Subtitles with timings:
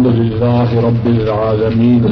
[0.00, 2.02] الحمد لله رب العالمين.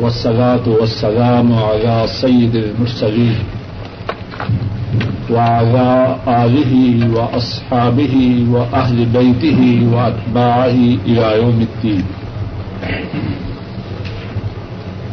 [0.00, 3.36] والصلاة والسلام على سيد المرسلين
[5.30, 6.72] وعلى آله
[7.14, 8.14] وأصحابه
[8.50, 9.60] وأهل بيته
[9.94, 12.04] وأتباعه إلى يوم الدين.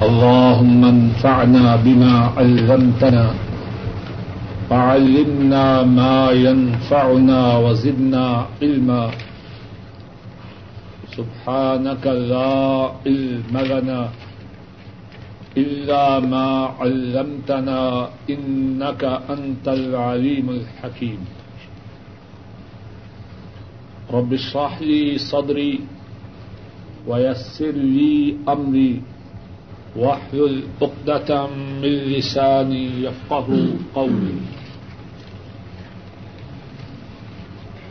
[0.01, 3.25] اللهم انفعنا بما علمتنا
[4.69, 8.25] فعلمنا ما ينفعنا وزدنا
[8.61, 9.05] علما.
[11.11, 14.01] سبحانك لا علم لنا
[15.57, 16.47] إلا ما
[16.79, 21.19] علمتنا إنك أنت العليم الحكيم.
[24.13, 25.79] رب اشرح لي صدري
[27.07, 29.01] ويسر لي أمري
[29.95, 31.47] واحلل عقدة
[31.83, 33.47] من لساني يفقه
[33.95, 34.35] قولي.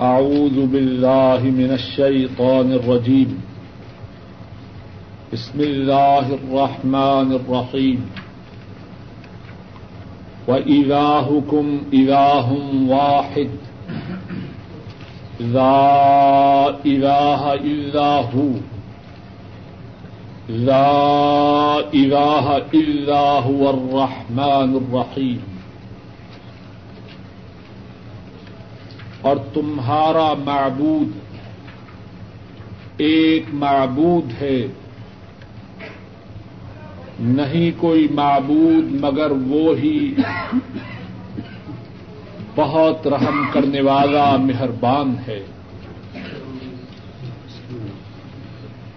[0.01, 3.43] أعوذ بالله من الشيطان الرجيم.
[5.33, 8.11] بسم الله الرحمن الرحيم.
[10.49, 12.53] وإلهكم إله
[12.89, 13.51] واحد.
[15.41, 18.53] لا إله إلا هو.
[20.49, 25.50] لا إله إلا هو الرحمن الرحيم.
[29.23, 31.09] اور تمہارا معبود
[32.97, 34.67] ایک معبود ہے۔
[37.21, 40.15] نہیں کوئی معبود مگر وہ ہی
[42.55, 45.45] بہت رحم کرنے والا مہربان ہے۔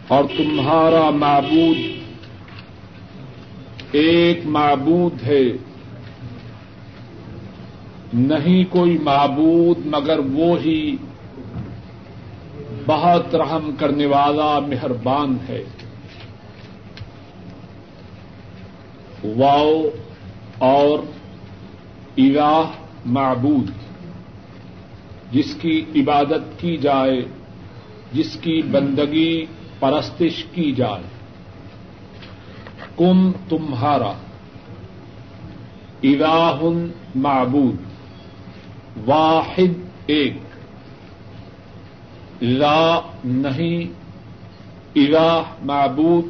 [0.08, 1.78] اور تمہارا معبود
[3.92, 5.44] ایک معبود ہے۔
[8.14, 10.96] نہیں کوئی معبود، مگر وہ ہی
[12.86, 15.64] بہت رحم کرنے والا مہربان ہے۔
[19.24, 19.82] واؤ
[20.58, 21.00] اور
[22.18, 22.64] الہ
[23.06, 23.72] معبود،
[25.32, 27.22] جس کی عبادت کی جائے،
[28.14, 29.46] جس کی بندگی
[29.80, 31.04] پرستش کی جائے۔
[32.98, 34.14] کم تمہارا،
[36.04, 36.60] الہ
[37.16, 37.93] معبود۔
[39.06, 40.38] واحد ایک
[42.42, 43.92] لا نہیں
[44.96, 46.26] الہ معبود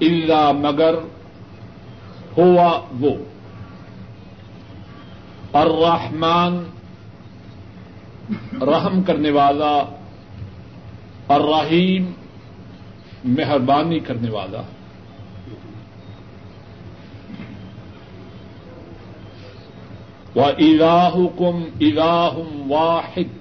[0.00, 0.94] الا مگر
[2.36, 3.14] ہوا وہ
[5.52, 6.58] الرحمن
[8.62, 9.76] رحم کرنے والا
[11.28, 12.12] الرحیم
[13.24, 14.62] مہربانی کرنے والا
[20.38, 23.38] و اراہ کم اراہم واحد۔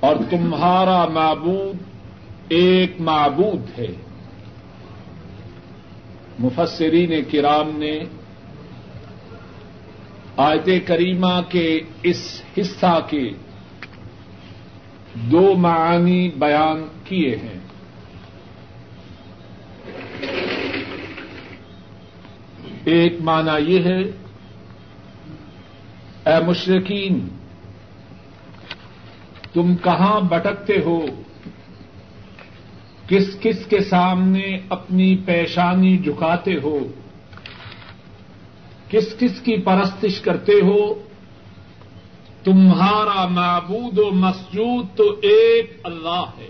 [0.00, 1.76] اور تمہارا معبود
[2.48, 3.86] ایک معبود ہے۔
[6.38, 8.00] مفسرین کرام نے
[10.36, 13.30] آیت کریمہ کے اس حصہ کے
[15.14, 17.58] دو معانی بیان کیے ہیں۔
[22.84, 24.27] ایک معنی یہ ہے
[26.28, 27.28] اے مشرقین
[29.52, 31.06] تم کہاں بٹکتے ہو؟
[33.08, 36.78] کس کس کے سامنے اپنی پیشانی جھکاتے ہو؟
[38.88, 41.02] کس کس کی پرستش کرتے ہو؟
[42.44, 46.48] تمہارا معبود و مسجود تو ایک اللہ ہے۔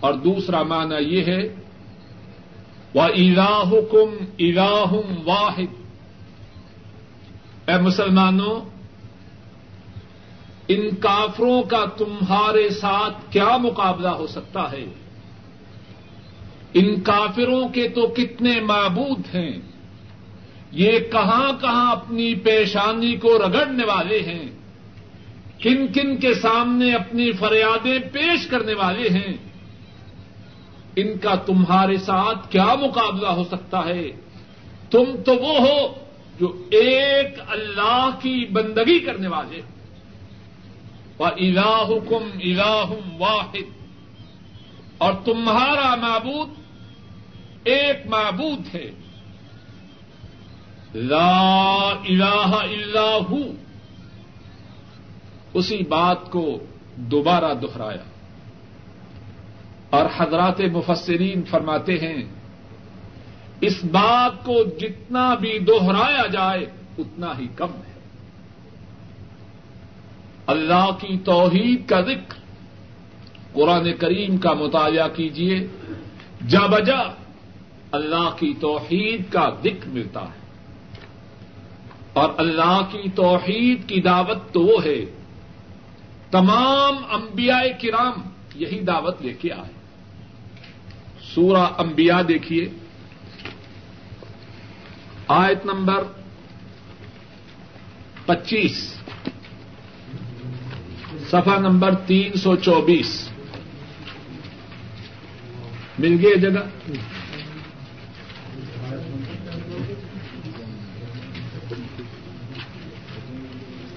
[0.00, 1.54] اور دوسرا معنی یہ ہے
[2.94, 5.81] وہ اراحکم اراہم واحد۔
[7.68, 8.60] اے مسلمانوں،
[10.68, 14.84] ان کافروں کا تمہارے ساتھ کیا مقابلہ ہو سکتا ہے؟
[16.74, 19.58] ان کافروں کے تو کتنے معبود ہیں؟
[20.72, 24.50] یہ کہاں کہاں اپنی پیشانی کو رگڑنے والے ہیں؟
[25.58, 29.36] کن کن کے سامنے اپنی فریادیں پیش کرنے والے ہیں؟
[30.96, 34.10] ان کا تمہارے ساتھ کیا مقابلہ ہو سکتا ہے؟
[34.90, 36.01] تم تو وہ ہو
[36.40, 39.60] جو ایک اللہ کی بندگی کرنے والے
[41.18, 43.82] و الاحکم الاحم واحد۔
[44.98, 46.48] اور تمہارا معبود
[47.64, 48.90] ایک معبود ہے۔
[50.94, 53.38] لا الہ الا ہو۔
[55.54, 56.58] اسی بات کو
[56.96, 58.04] دوبارہ دوہرایا
[59.90, 62.41] اور حضرات مفسرین فرماتے ہیں
[63.62, 66.66] اس بات کو جتنا بھی دوہرایا جائے،
[66.98, 67.92] اتنا ہی کم ہے۔
[70.46, 72.34] اللہ کی توحید کا ذکر
[73.52, 75.66] قرآن کریم کا مطالعہ کیجیے
[76.48, 76.98] جا بجا
[77.92, 80.42] اللہ کی توحید کا ذکر ملتا ہے۔
[82.12, 85.04] اور اللہ کی توحید کی دعوت تو وہ ہے۔
[86.30, 88.12] تمام انبیاء کرام
[88.54, 89.72] یہی دعوت لے کے آئے۔
[91.34, 92.68] سورہ انبیاء دیکھیے۔
[95.32, 96.02] آیت نمبر
[98.26, 98.94] پچیس
[101.30, 103.28] سفا نمبر تین سو چوبیس۔
[105.98, 106.64] مل گئی جگہ؟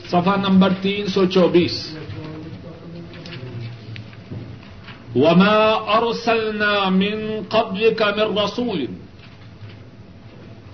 [0.09, 1.97] سفا نمبر تین سو چوبیس۔
[5.15, 5.57] وما
[5.95, 8.85] ارسلنا من قبلك من رسول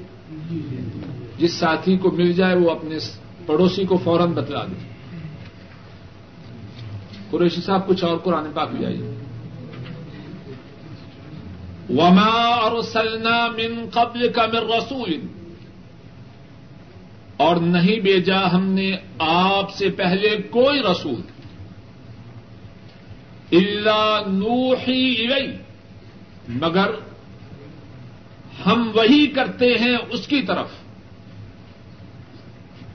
[1.39, 2.99] جس ساتھی کو مل جائے وہ اپنے
[3.47, 4.89] پڑوسی کو فوراً بتلا دے۔
[7.31, 9.15] قریشی صاحب، کچھ اور قرآن پاک بھی آئیے۔
[11.91, 15.21] وما ارسلنا من قبل کا من رسول
[17.39, 21.21] اور نہیں بھیجا ہم نے آپ سے پہلے کوئی رسول۔
[23.53, 25.57] اللہ نوحی الی۔
[26.49, 26.91] مگر
[28.67, 30.69] ہم وہی کرتے ہیں اس کی طرف۔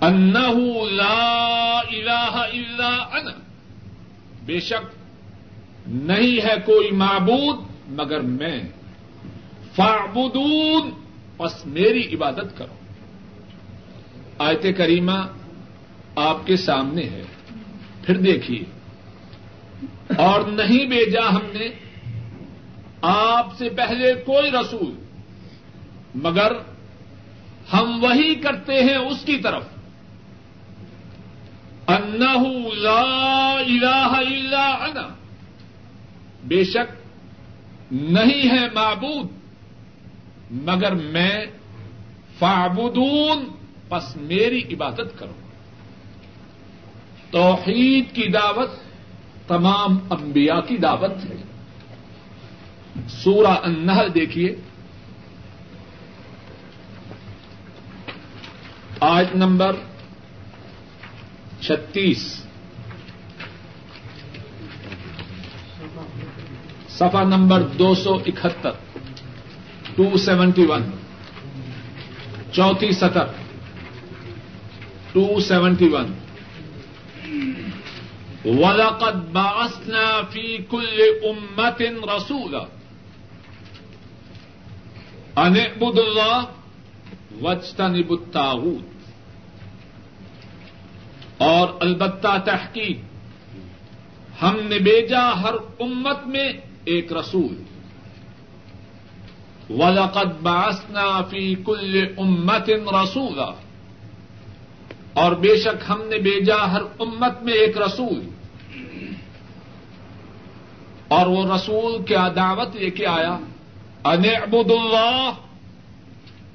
[0.01, 3.39] انہ لا الہ الا انا۔
[4.45, 4.95] بے شک
[5.87, 8.63] نہیں ہے کوئی معبود مگر میں۔
[9.75, 10.91] فاعبدون،
[11.37, 12.82] پس میری عبادت کرو۔
[14.43, 15.27] آیت کریمہ
[16.15, 17.23] آپ کے سامنے ہے۔
[18.01, 18.63] پھر دیکھیے۔
[20.17, 21.69] اور نہیں بھیجا ہم نے
[23.01, 24.93] آپ سے پہلے کوئی رسول،
[26.15, 26.51] مگر
[27.73, 29.63] ہم وہی کرتے ہیں اس کی طرف۔
[31.87, 35.07] انہ لا الہ الا انا۔
[36.43, 37.03] بے شک
[37.91, 39.27] نہیں ہے معبود،
[40.51, 41.45] مگر میں
[42.39, 43.45] فعبدون
[43.93, 45.33] پس میری عبادت کرو۔
[47.31, 48.69] توحید کی دعوت
[49.47, 51.35] تمام انبیاء کی دعوت ہے۔
[53.09, 54.55] سورہ النحل دیکھیے۔
[58.99, 59.75] آج نمبر
[61.61, 62.45] چھتیس۔
[66.89, 68.71] سفا نمبر دو سو اکہتر۔
[69.95, 70.81] ٹو سیونٹی ون
[72.51, 73.42] چوتھی سطر۔
[75.13, 76.05] Two seventy one.
[78.45, 81.81] ولقد بعثنا في كل أمة
[82.15, 82.63] رسولا۔
[85.37, 86.43] أن اعبدوا الله
[87.41, 88.85] واجتنبوا الطاغوت۔
[91.37, 92.97] اور البتہ تحقیق،
[94.43, 96.53] ہم نے بیجا ہر امت میں
[96.85, 97.63] ایک رسول۔
[99.69, 102.69] ولقد بعثنا في كل امت
[103.03, 103.51] رسولا۔
[105.13, 108.29] اور بے شک ہم نے بیجا ہر امت میں ایک رسول۔
[111.07, 113.37] اور وہ رسول کیا دعوت لے کے آیا؟
[114.03, 115.31] ان عبد اللہ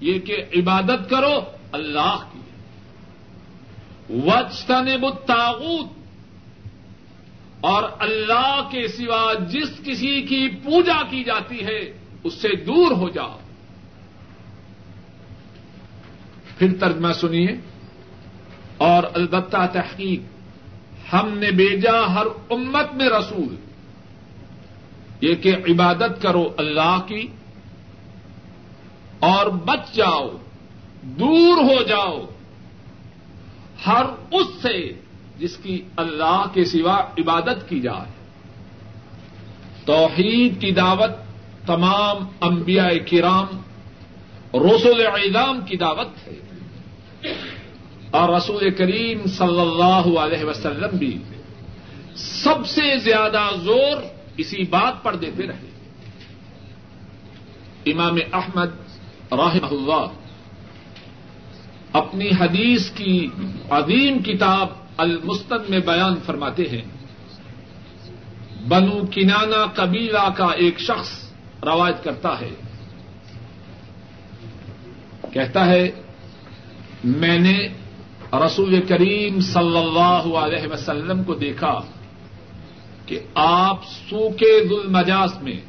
[0.00, 1.40] یہ کہ عبادت کرو
[1.72, 2.38] اللہ کی۔
[4.14, 5.88] وجتن الطاغوت۔
[7.60, 11.92] اور اللہ کے سوا جس کسی کی پوجا کی جاتی ہے،
[12.24, 13.38] اس سے دور ہو جاؤ۔
[16.58, 17.77] پھر ترجمہ سنیے۔
[18.78, 20.20] اور البتہ تحقیق،
[21.14, 23.56] ہم نے بیجا ہر امت میں رسول۔
[25.20, 27.26] یہ کہ عبادت کرو اللہ کی
[29.18, 30.36] اور بچ جاؤ،
[31.02, 32.26] دور ہو جاؤ۔
[33.86, 34.92] ہر اس سے
[35.38, 38.12] جس کی اللہ کے سوا عبادت کی جائے۔
[39.84, 41.10] توحید کی دعوت
[41.66, 43.46] تمام انبیاء کرام،
[44.54, 46.40] رسول اعظام کی دعوت ہے۔
[48.10, 51.18] اور رسول کریم صلی اللہ علیہ وسلم بھی
[52.16, 54.02] سب سے زیادہ زور
[54.36, 55.68] اسی بات پر دیتے رہے۔
[57.92, 58.68] امام احمد
[59.32, 60.06] راہ اللہ
[61.92, 63.28] اپنی حدیث کی
[63.70, 66.82] عظیم کتاب المستد میں بیان فرماتے ہیں۔
[68.68, 71.30] بنو کنانا قبیلہ کا ایک شخص
[71.62, 72.50] روایت کرتا ہے۔
[75.32, 75.90] کہتا ہے،
[77.04, 77.68] میں نے
[78.32, 81.80] رسول کریم صلی اللہ علیہ وسلم کو دیکھا
[83.06, 85.60] کہ آپ سوکھے مجاز میں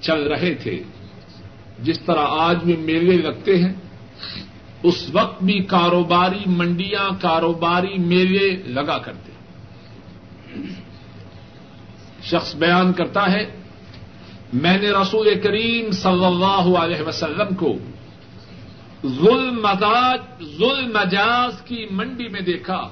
[0.00, 0.82] چل رہے تھے۔
[1.82, 3.72] جس طرح آج بھی میلے لگتے ہیں،
[4.82, 9.32] اس وقت بھی کاروباری منڈیاں، کاروباری میلے لگا کرتے
[12.22, 13.44] شخص بیان کرتا ہے،
[14.52, 17.78] میں نے رسول کریم صلی اللہ علیہ وسلم کو
[19.06, 19.66] ظلم
[20.58, 22.88] ظلم مجاز کی منڈی میں دیکھا۔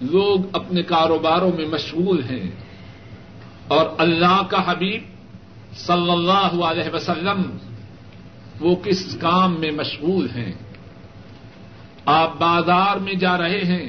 [0.00, 2.50] لوگ اپنے کاروباروں میں مشغول ہیں۔
[3.68, 5.02] اور اللہ کا حبیب
[5.74, 7.42] صلی اللہ علیہ وسلم
[8.60, 10.52] وہ کس کام میں مشغول ہیں؟
[12.06, 13.88] آپ بازار میں جا رہے ہیں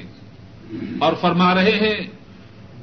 [1.00, 2.08] اور فرما رہے ہیں،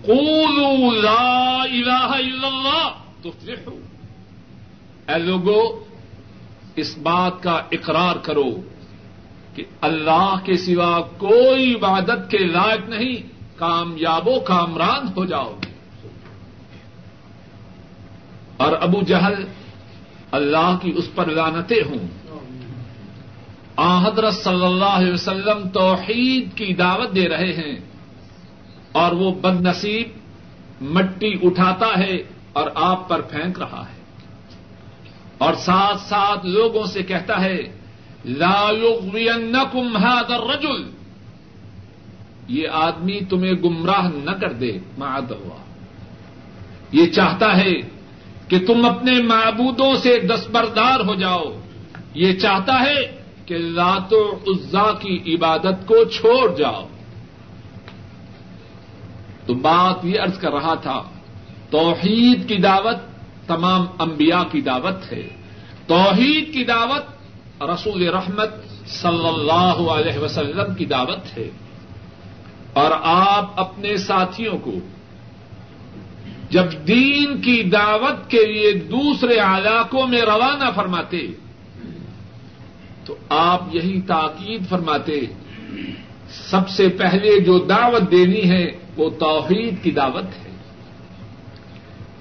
[0.02, 2.88] قولوا لا الہ الا اللہ،
[3.20, 5.87] تفلحوا۔ اے لوگو
[6.78, 8.50] اس بات کا اقرار کرو
[9.54, 13.16] کہ اللہ کے سوا کوئی عبادت کے لائق نہیں،
[13.56, 15.72] کامیاب و کامران ہو جاؤ۔ گے
[18.56, 19.34] اور ابو جہل
[20.30, 21.98] اللہ کی اس پر لانتے ہوں۔
[23.76, 27.76] آ حضرت صلی اللہ علیہ وسلم توحید کی دعوت دے رہے ہیں
[28.92, 30.08] اور وہ بد نصیب
[30.80, 32.16] مٹی اٹھاتا ہے
[32.52, 33.98] اور آپ پر پھینک رہا ہے۔
[35.38, 37.58] اور ساتھ ساتھ لوگوں سے کہتا ہے،
[38.24, 40.90] لا يغوينكم هذا الرجل۔
[42.48, 45.56] یہ آدمی تمہیں گمراہ نہ کر دے معد ہوا
[46.92, 47.74] یہ چاہتا ہے
[48.48, 51.44] کہ تم اپنے معبودوں سے دستبردار ہو جاؤ۔
[52.14, 56.88] یہ چاہتا ہے کہ لات و عزا کی عبادت کو چھوڑ جاؤ۔
[59.46, 61.02] تو بات یہ ارض کر رہا تھا،
[61.70, 63.07] توحید کی دعوت
[63.48, 65.28] تمام انبیاء کی دعوت ہے۔
[65.86, 67.02] توحید کی دعوت
[67.62, 68.50] رسول رحمت
[68.86, 71.50] صلی اللہ علیہ وسلم کی دعوت ہے۔
[72.72, 74.72] اور آپ اپنے ساتھیوں کو
[76.50, 81.26] جب دین کی دعوت کے لیے دوسرے علاقوں میں روانہ فرماتے،
[83.04, 85.20] تو آپ یہی تاکید فرماتے،
[86.30, 90.47] سب سے پہلے جو دعوت دینی ہے وہ توحید کی دعوت ہے۔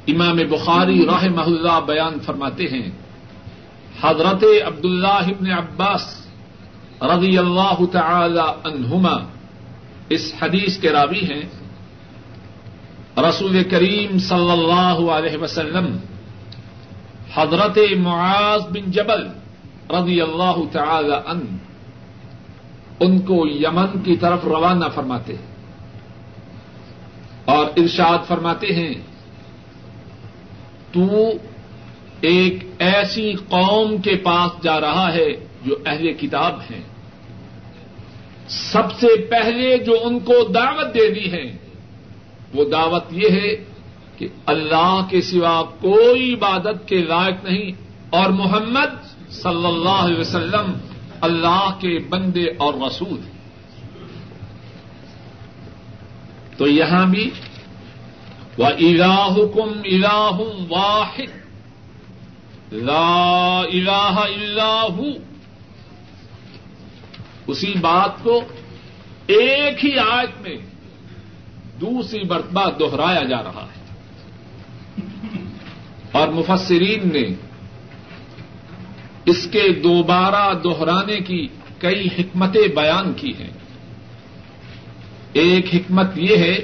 [0.07, 2.89] امام بخاری راہ اللہ بیان فرماتے ہیں،
[4.01, 6.05] حضرت عبد اللہ ابن عباس
[7.01, 9.15] رضی اللہ تعالی عنہما
[10.09, 11.41] اس حدیث کے راوی ہیں،
[13.17, 15.97] رسول کریم صلی اللہ علیہ وسلم
[17.35, 19.27] حضرت معاذ بن جبل
[19.89, 21.41] رضی اللہ تعالی ان
[22.99, 25.55] ان کو یمن کی طرف روانہ فرماتے ہیں
[27.45, 28.93] اور ارشاد فرماتے ہیں
[30.91, 31.32] تو
[32.22, 35.32] ایک ایسی قوم کے پاس جا رہا ہے
[35.65, 36.82] جو اہل کتاب ہیں۔
[38.48, 41.58] سب سے پہلے جو ان کو دعوت دینی ہے،
[42.53, 43.63] وہ دعوت یہ ہے
[44.17, 47.72] کہ اللہ کے سوا کوئی عبادت کے لائق نہیں
[48.10, 48.91] اور محمد
[49.29, 50.74] صلی اللہ علیہ وسلم
[51.22, 53.38] اللہ کے بندے اور رسول۔ ہیں
[56.58, 57.29] تو یہاں بھی
[58.57, 61.47] وہ الاح کم الاح واحد
[62.73, 64.91] لا الہ
[67.47, 68.41] اسی بات کو
[69.27, 70.57] ایک ہی آیت میں
[71.81, 73.77] دوسری مرتبہ دوہرایا جا رہا ہے۔
[76.11, 77.25] اور مفسرین نے
[79.25, 81.47] اس کے دوبارہ دوہرانے کی
[81.77, 83.49] کئی حکمتیں بیان کی ہیں۔
[85.33, 86.55] ایک حکمت یہ ہے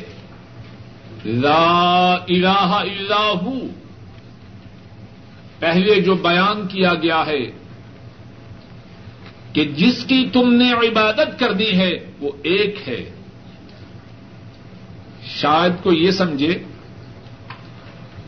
[1.26, 3.54] لا الہ الا ہو
[5.60, 7.52] پہلے جو بیان کیا گیا ہے
[9.54, 13.10] کہ جس کی تم نے عبادت کر دی ہے وہ ایک ہے۔
[15.26, 16.64] شاید کو یہ سمجھے،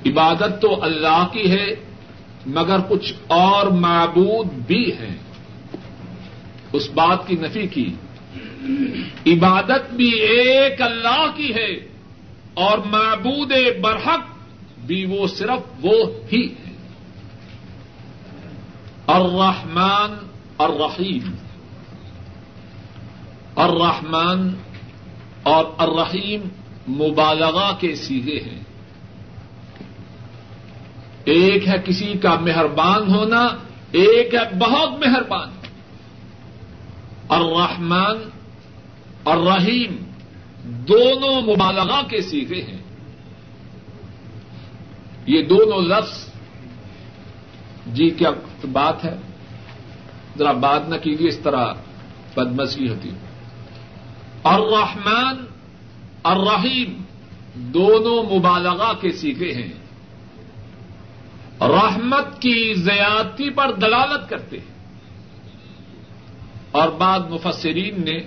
[0.06, 1.66] عبادت تو اللہ کی ہے،
[2.46, 5.16] مگر کچھ اور معبود بھی ہیں۔
[6.74, 7.94] اس بات کی نفی کی۔
[9.34, 11.95] عبادت بھی ایک اللہ کی ہے۔
[12.56, 14.20] اور معبود برحق
[14.78, 15.94] بھی وہ صرف وہ
[16.34, 16.66] ہی ہے
[19.08, 21.36] الرحمن الرحیم۔
[23.56, 24.54] الرحمن
[25.44, 26.42] اور الرحیم
[26.88, 28.60] مبالغہ کے سیدھے ہیں۔
[31.24, 33.48] ایک ہے کسی کا مہربان ہونا،
[33.92, 35.50] ایک ہے بہت مہربان۔
[37.30, 38.30] الرحمن
[39.24, 40.05] اور رحیم
[40.66, 42.82] دونوں مبالغہ کے سیکھے ہیں۔
[45.26, 46.30] یہ دونوں لفظ
[47.88, 48.30] جی کیا
[48.72, 49.18] بات ہے؟
[50.38, 51.74] ذرا بات نہ کیجیے، اس طرح
[52.36, 53.10] بدمسی ہوتی۔
[54.44, 55.46] الرحمن،
[56.24, 57.02] الرحیم،
[57.56, 59.74] دونوں مبالغہ کے سیکھے ہیں۔
[61.62, 64.76] رحمت کی زیادتی پر دلالت کرتے ہیں۔
[66.72, 68.20] اور بعد مفسرین نے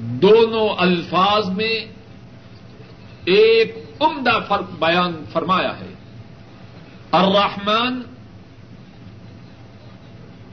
[0.00, 1.92] دونوں الفاظ میں
[3.24, 5.94] ایک عمدہ فرق بیان فرمایا ہے۔
[7.12, 8.02] الرحمن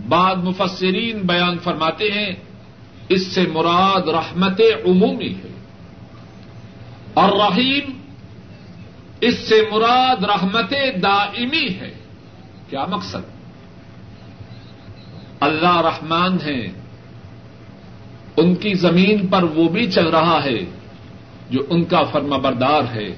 [0.10, 2.32] بعد مفسرین بیان فرماتے ہیں،
[3.10, 5.52] اس سے مراد رحمت عمومی ہے۔
[7.14, 8.02] اور رحیم
[9.22, 10.74] اس سے مراد رحمت
[11.04, 11.98] دائمی ہے۔
[12.70, 13.38] کیا مقصد؟
[15.40, 16.87] اللہ رحمان ہے
[18.38, 20.66] ان کی زمین پر وہ بھی چل رہا ہے
[21.50, 23.16] جو ان کا فرما بردار ہے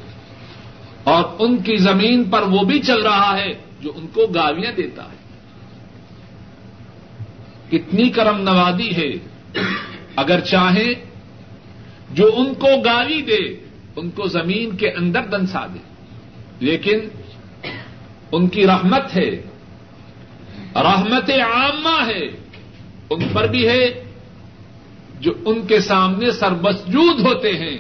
[1.04, 5.04] اور ان کی زمین پر وہ بھی چل رہا ہے جو ان کو گالیاں دیتا
[5.04, 5.20] ہے۔
[7.70, 9.12] کتنی کرم نوازی ہے۔
[10.16, 10.94] اگر چاہیں
[12.12, 15.80] جو ان کو گالی دے، ان کو زمین کے اندر دنسا دے۔
[16.60, 17.00] لیکن
[18.32, 19.42] ان کی رحمت ہے،
[20.76, 22.26] رحمت عامہ ہے،
[23.10, 24.09] ان پر بھی ہے۔
[25.20, 27.78] جو ان کے سامنے سربسجود ہوتے ہیں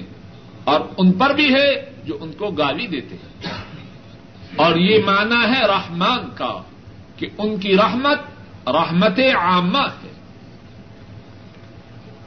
[0.63, 3.51] اور ان پر بھی ہے جو ان کو گالی دیتے ہیں۔
[4.55, 6.62] اور یہ مانا ہے رحمان کا
[7.17, 8.19] کہ ان کی رحمت
[8.69, 10.12] رحمت عامہ ہے۔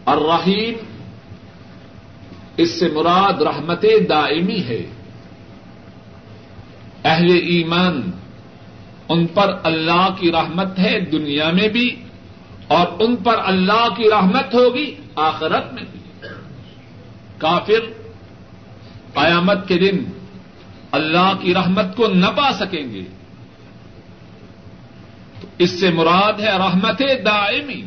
[0.05, 0.75] اور رحیم
[2.57, 4.87] اس سے مراد رحمت دائمی ہے۔
[7.05, 8.11] اہل ایمان،
[9.09, 12.05] ان پر اللہ کی رحمت ہے دنیا میں بھی
[12.69, 16.29] اور ان پر اللہ کی رحمت ہوگی آخرت میں بھی
[17.39, 17.93] کافر
[19.15, 20.05] قیامت کے دن
[20.93, 23.03] اللہ کی رحمت کو نہ پا سکیں گے۔
[25.41, 27.83] تو اس سے مراد ہے رحمت دائمی۔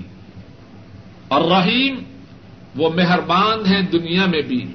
[1.27, 1.99] اور رحیم
[2.75, 4.65] وہ مہربان ہیں دنیا میں بھی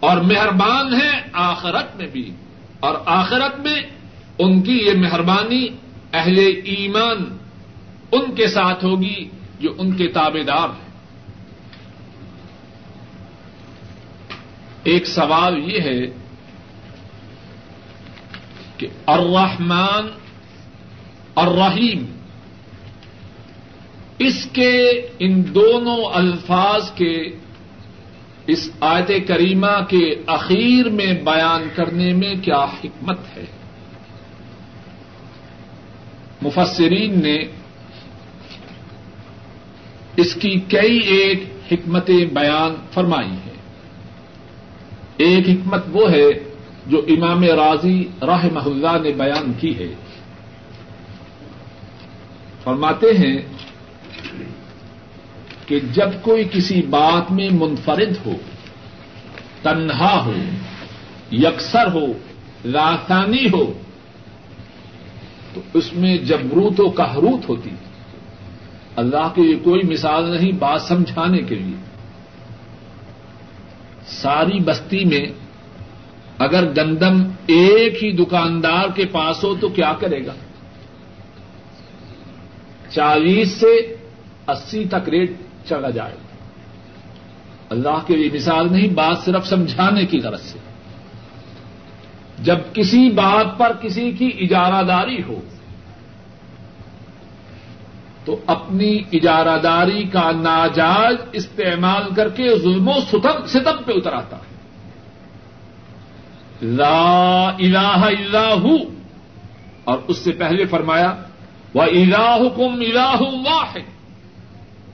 [0.00, 2.30] اور مہربان ہیں آخرت میں بھی۔
[2.80, 3.82] اور آخرت میں
[4.38, 5.68] ان کی یہ مہربانی
[6.12, 7.36] اہل ایمان
[8.12, 9.28] ان کے ساتھ ہوگی
[9.60, 10.89] جو ان کے تابے دار ہیں۔
[14.84, 16.06] ایک سوال یہ ہے
[18.76, 20.08] کہ الرحمن
[21.34, 22.04] الرحیم،
[24.18, 27.22] اس کے ان دونوں الفاظ کے
[28.46, 33.44] اس آیت کریمہ کے اخیر میں بیان کرنے میں کیا حکمت ہے؟
[36.42, 37.36] مفسرین نے
[40.16, 43.49] اس کی کئی ایک حکمتیں بیان فرمائی ہیں۔
[45.20, 46.28] ایک حکمت وہ ہے
[46.86, 49.94] جو امام راضی راہ اللہ نے بیان کی ہے۔
[52.64, 53.36] فرماتے ہیں
[55.66, 58.32] کہ جب کوئی کسی بات میں منفرد ہو،
[59.62, 60.32] تنہا ہو،
[61.32, 62.06] یکسر ہو
[62.64, 63.72] لاسانی ہو،
[65.54, 67.70] تو اس میں جبروت و کہروت ہوتی،
[68.96, 71.89] اللہ کی یہ کوئی مثال نہیں بات سمجھانے کے لیے۔
[74.10, 75.26] ساری بستی میں
[76.38, 80.32] اگر گندم ایک ہی دکاندار کے پاس ہو تو کیا کرے گا؟
[82.90, 83.96] چالیس سے
[84.48, 85.32] اسی تک ریٹ
[85.68, 86.36] چلا جائے گا۔
[87.70, 90.58] اللہ کے لیے مثال نہیں، بات صرف سمجھانے کی غرض سے۔
[92.38, 95.40] جب کسی بات پر کسی کی اجارہ داری ہو
[98.24, 104.12] تو اپنی اجارہ داری کا ناجائز استعمال کر کے ظلم و ستم ستم پہ اتر
[104.12, 104.50] آتا ہے۔
[106.62, 108.76] لا الہ الا ہو۔
[109.84, 111.14] اور اس سے پہلے فرمایا
[111.74, 113.80] وہ الہ کم الہ واحد۔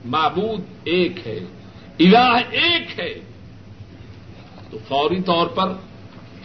[0.05, 1.39] معبود ایک ہے۔
[1.99, 3.13] الہ ایک ہے۔
[4.71, 5.73] تو فوری طور پر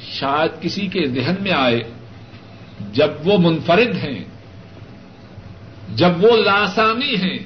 [0.01, 1.81] شاید کسی کے ذہن میں آئے،
[2.93, 4.25] جب وہ منفرد ہیں
[5.97, 7.39] جب وہ لاسانی ہیں،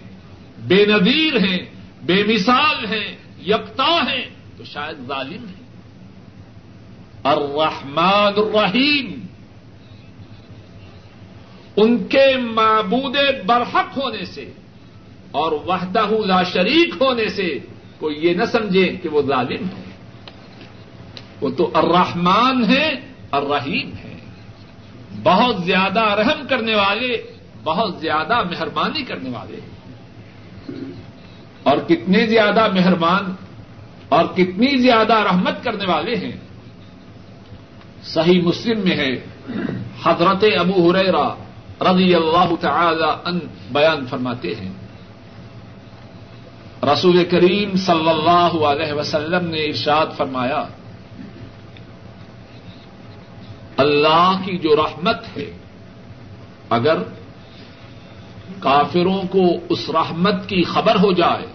[0.58, 1.58] بے نظیر ہیں،
[2.02, 4.24] بے مثال ہیں، یکتا ہیں،
[4.56, 5.64] تو شاید ظالم ہیں۔
[7.24, 9.26] الرحمن الرحیم،
[11.76, 14.52] ان کے معبود برحق ہونے سے
[15.30, 17.58] اور وحدہ لا شریک ہونے سے
[17.98, 19.84] کوئی یہ نہ سمجھے کہ وہ ظالم ہے
[21.40, 24.16] وہ تو الرحمان ہے الرحیم ہے
[25.22, 27.35] بہت زیادہ رحم کرنے والے
[27.66, 29.76] بہت زیادہ مہربانی کرنے والے ہیں۔
[31.62, 33.34] اور کتنے زیادہ مہربان
[34.08, 36.36] اور کتنی زیادہ رحمت کرنے والے ہیں۔
[38.02, 39.10] صحیح مسلم میں ہے۔
[40.04, 41.34] حضرت ابو ہریرا
[41.80, 43.38] رضی اللہ تعالی ان
[43.72, 44.72] بیان فرماتے ہیں۔
[46.92, 50.64] رسول کریم صلی اللہ علیہ وسلم نے ارشاد فرمایا،
[53.76, 55.50] اللہ کی جو رحمت ہے،
[56.70, 56.96] اگر
[58.60, 61.46] کافروں کو اس رحمت کی خبر ہو جائے۔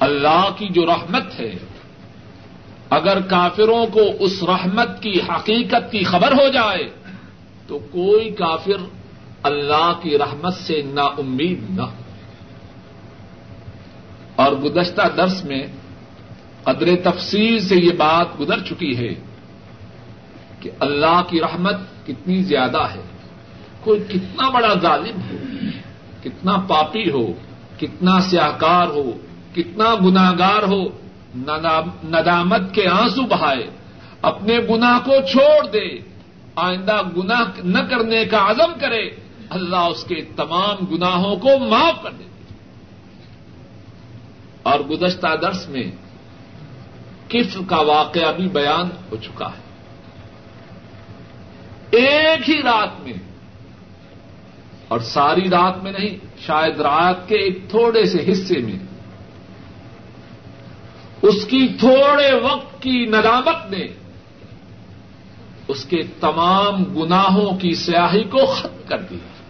[0.00, 1.52] اللہ کی جو رحمت ہے،
[2.90, 6.88] اگر کافروں کو اس رحمت کی حقیقت کی خبر ہو جائے،
[7.66, 8.84] تو کوئی کافر
[9.42, 11.82] اللہ کی رحمت سے نا امید نہ
[14.36, 15.66] اور گزشتہ درس میں
[16.62, 19.14] قدر تفصیل سے یہ بات گزر چکی ہے
[20.60, 23.15] کہ اللہ کی رحمت کتنی زیادہ ہے۔
[23.86, 25.36] کوئی کتنا بڑا ظالم ہو،
[26.24, 27.26] کتنا پاپی ہو،
[27.80, 29.10] کتنا سیاہکار ہو،
[29.54, 30.84] کتنا گناگار ہو
[32.04, 33.70] ندامت کے آنسو بہائے،
[34.22, 35.98] اپنے گنا کو چھوڑ دے،
[36.56, 39.10] آئندہ گنا نہ کرنے کا عزم کرے،
[39.50, 42.24] اللہ اس کے تمام گناہوں کو معاف کر دے۔
[44.62, 45.90] اور گزشتہ درس میں
[47.28, 49.66] کفر کا واقعہ بھی بیان ہو چکا ہے۔
[51.90, 53.25] ایک ہی رات میں
[54.88, 58.78] اور ساری رات میں نہیں، شاید رات کے ایک تھوڑے سے حصے میں۔
[61.22, 63.86] اس کی تھوڑے وقت کی ندامت نے
[65.68, 69.42] اس کے تمام گناہوں کی سیاہی کو ختم کر دیا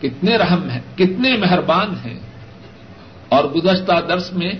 [0.00, 2.18] کتنے رحم ہیں، کتنے مہربان ہیں۔
[3.28, 4.52] اور گزشتہ درس میں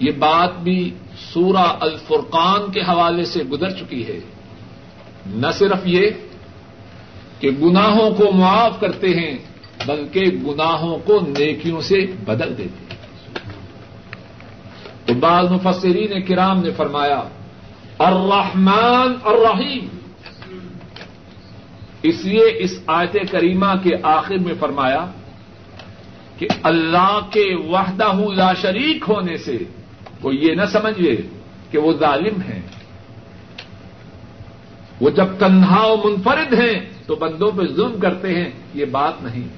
[0.00, 0.94] یہ بات بھی
[1.32, 4.20] سورہ الفرقان کے حوالے سے گزر چکی ہے۔
[5.26, 6.10] نہ صرف یہ
[7.40, 9.38] کہ گناہوں کو معاف کرتے ہیں،
[9.86, 12.84] بلکہ گناہوں کو نیکیوں سے بدل دیتے ہیں۔
[15.06, 17.22] تو بعض مفسرین کرام نے فرمایا،
[17.98, 19.88] الرحمن الرحیم۔
[22.02, 25.06] اس لیے اس آیت کریمہ کے آخر میں فرمایا
[26.38, 29.58] کہ اللہ کے وحدہ لا شریک ہونے سے
[30.22, 31.16] وہ یہ نہ سمجھے
[31.70, 32.62] کہ وہ ظالم ہیں۔
[35.00, 39.48] وہ جب تنہا و منفرد ہیں تو بندوں پہ ظلم کرتے ہیں، یہ بات نہیں۔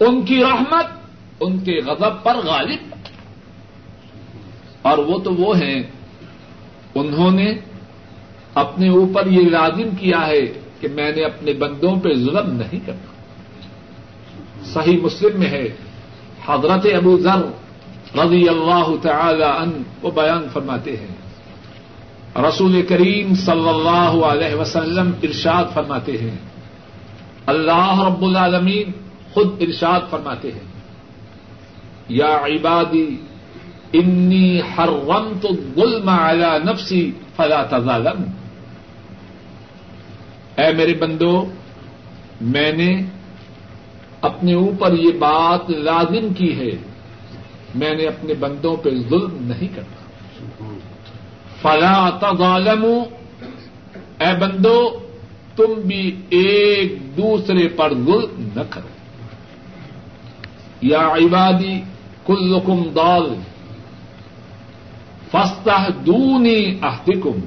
[0.00, 0.86] ان کی رحمت،
[1.40, 2.94] ان کے غضب پر غالب۔
[4.82, 5.82] اور وہ تو وہ ہیں،
[6.94, 7.54] انہوں نے
[8.54, 10.40] اپنے اوپر یہ لازم کیا ہے
[10.80, 13.14] کہ میں نے اپنے بندوں پہ ظلم نہیں کرنا۔
[14.64, 15.68] صحیح مسلم میں ہے،
[16.46, 17.50] حضرت ابو ذر
[18.18, 21.23] رضی اللہ تعالی ان وہ بیان فرماتے ہیں۔
[22.36, 26.36] رسول کریم صلی اللہ علیہ وسلم ارشاد فرماتے ہیں۔
[27.46, 28.90] اللہ رب العالمین
[29.32, 30.74] خود ارشاد فرماتے ہیں۔
[32.08, 33.16] یا عبادی،
[33.92, 38.22] انی حرمت الظلم على نفسی فلا تظالم
[40.56, 41.44] اے میرے بندو،
[42.40, 43.02] میں نے
[44.20, 46.70] اپنے اوپر یہ بات لازم کی ہے۔
[47.74, 50.03] میں نے اپنے بندوں پہ ظلم نہیں کرتا۔
[51.64, 52.84] فلا تظالم
[54.20, 54.98] اے بندو،
[55.56, 58.88] تم بھی ایک دوسرے پر ظلم نہ کرو۔
[60.82, 61.80] یا عبادی،
[62.26, 63.34] کلکم دال
[65.30, 67.38] فستا دونی احتکم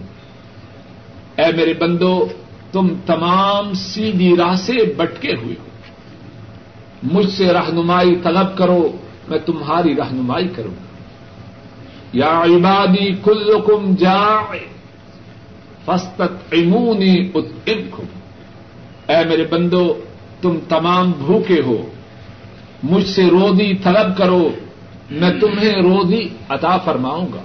[1.38, 2.28] اے میرے بندو،
[2.72, 5.68] تم تمام سیدھی راہ سے بٹکے ہوئے ہو۔
[7.04, 8.92] مجھ سے رہنمائی طلب کرو،
[9.28, 10.87] میں تمہاری رہنمائی کروں گا۔
[12.14, 14.42] یا عبادی کلکم جا
[15.86, 18.02] فستت امونی اتم
[19.08, 20.00] اے میرے بندو،
[20.42, 21.90] تم تمام بھوکے ہو۔
[22.84, 24.50] مجھ سے رودی طلب کرو،
[25.12, 27.42] میں تمہیں رودی عطا فرماؤں گا۔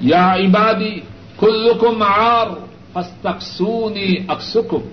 [0.00, 1.00] یا عبادی
[1.38, 2.46] کلکم آر
[2.92, 4.88] فستقسونی اکسکم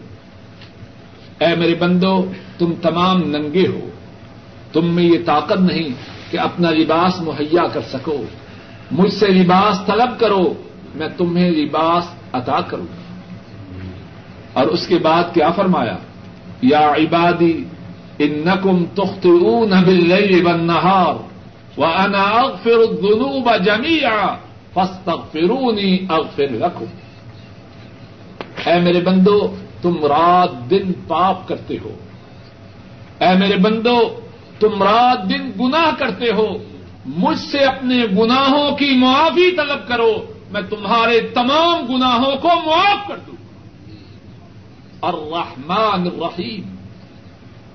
[1.39, 3.89] اے میرے بندو، تم تمام ننگے ہو۔
[4.73, 8.23] تم میں یہ طاقت نہیں کہ اپنا لباس مہیا کر سکو۔
[8.91, 10.53] مجھ سے لباس طلب کرو،
[10.95, 12.85] میں تمہیں لباس عطا کروں۔
[14.53, 15.97] اور اس کے بعد کیا فرمایا؟
[16.61, 17.63] یا عبادی
[18.19, 19.27] ان نقم تخت
[19.85, 21.15] باللیل والنہار
[21.79, 24.35] وانا اغفر الذنوب جميعا
[24.73, 26.85] فاستغفروني اغفر لكم
[28.65, 31.97] اے میرے بندو، تم رات دن پاپ کرتے ہو۔
[33.19, 34.19] اے میرے بندو
[34.59, 36.57] تم رات دن گنا کرتے ہو،
[37.05, 43.17] مجھ سے اپنے گناہوں کی معافی طلب کرو، میں تمہارے تمام گناہوں کو معاف کر
[43.27, 43.35] دوں۔
[44.99, 45.13] اور
[45.93, 46.75] الرحیم،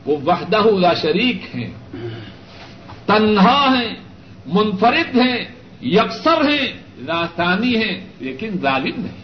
[0.06, 1.70] وہ وحدہ لا شریک ہیں۔
[3.06, 3.94] تنہا ہیں،
[4.46, 5.44] منفرد ہیں،
[5.82, 9.22] یکسر ہیں لاسانی ہیں، لیکن ظالم نہیں۔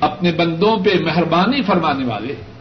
[0.00, 2.51] اپنے بندوں پہ مہربانی فرمانے والے۔ ہیں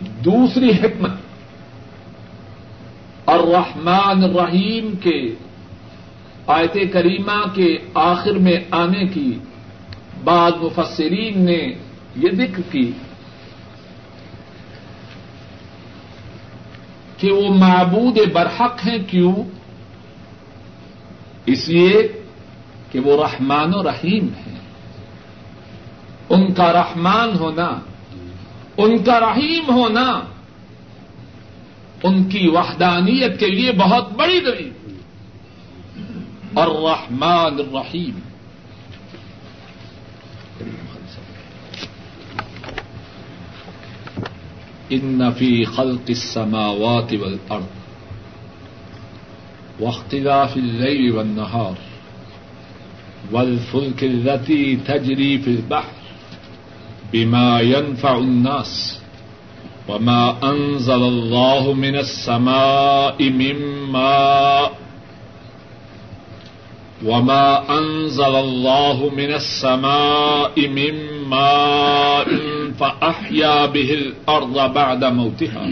[0.00, 1.10] دوسری حکمت۔
[3.26, 5.34] الرحمن الرحیم کے
[6.46, 9.38] آیت کریمہ کے آخر میں آنے کی
[10.24, 11.72] بعد مفسرین نے
[12.16, 12.92] یہ ذکر کی
[17.16, 19.34] کہ وہ معبود برحق ہیں کیوں؟
[21.46, 22.22] اس لیے
[22.92, 24.58] کہ وہ رحمان و رحیم ہیں۔
[26.28, 27.80] ان کا رحمان ہونا
[28.78, 30.20] ان کا رحیم ہونا
[32.02, 34.72] ان کی وحدانیت کے لیے بہت بڑی دلیل۔
[36.54, 38.18] اور رحمان الرحیم۔
[44.88, 47.64] ان فی خلق السماوات والارض
[49.80, 51.72] واختلاف الليل والنهار
[53.34, 55.97] والفلك التي تجري في البحر۔
[57.12, 58.98] بما ينفع الناس
[59.88, 63.56] وما أنزل الله من السماء من
[63.92, 64.72] ماء
[67.04, 70.94] وما أنزل الله من السماء من
[71.28, 72.28] ماء
[72.80, 75.68] فأحيا به الأرض بعد موتها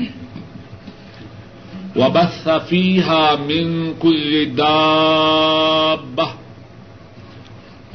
[1.97, 6.46] وبث فيها من كل دابة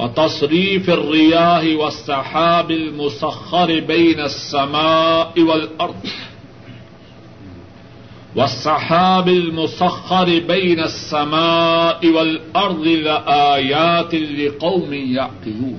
[0.02, 6.06] وتصريف الرياح والسحاب المسخر بين السماء والأرض.
[8.36, 15.78] والسحاب المسخر بين السماء والأرض لآيات لقوم يعقلون.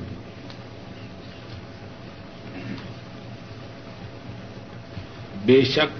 [5.45, 5.99] بے شک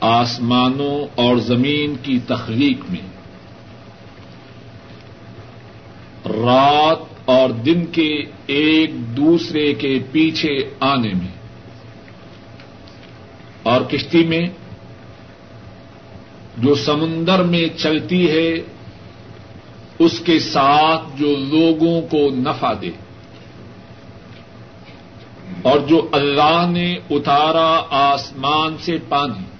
[0.00, 3.13] آسمانوں اور زمین کی تخلیق میں
[6.26, 11.34] رات اور دن کے ایک دوسرے کے پیچھے آنے میں۔
[13.62, 14.46] اور کشتی میں
[16.58, 18.54] جو سمندر میں چلتی ہے،
[19.98, 22.90] اس کے ساتھ جو لوگوں کو نفع دے۔
[25.62, 29.53] اور جو اللہ نے اتارا آسمان سے پانی۔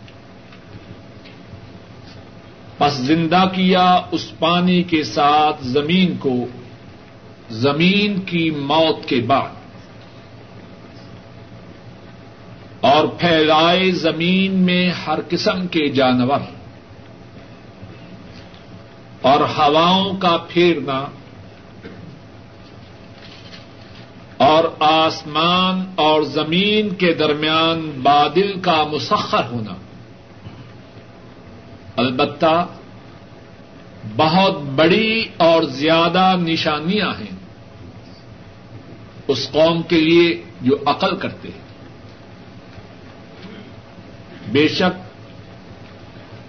[2.78, 6.46] پس زندہ کیا اس پانی کے ساتھ زمین کو،
[7.50, 9.48] زمین کی موت کے بعد۔
[12.80, 16.40] اور پھیلائے زمین میں ہر قسم کے جانور۔
[19.20, 21.06] اور ہواؤں کا پھیرنا۔
[24.37, 29.74] اور آسمان اور زمین کے درمیان بادل کا مسخر ہونا۔
[31.96, 32.66] البتہ
[34.16, 37.37] بہت بڑی اور زیادہ نشانیاں ہیں
[39.28, 41.64] اس قوم کے لیے جو عقل کرتے ہیں۔
[44.52, 45.14] بے شک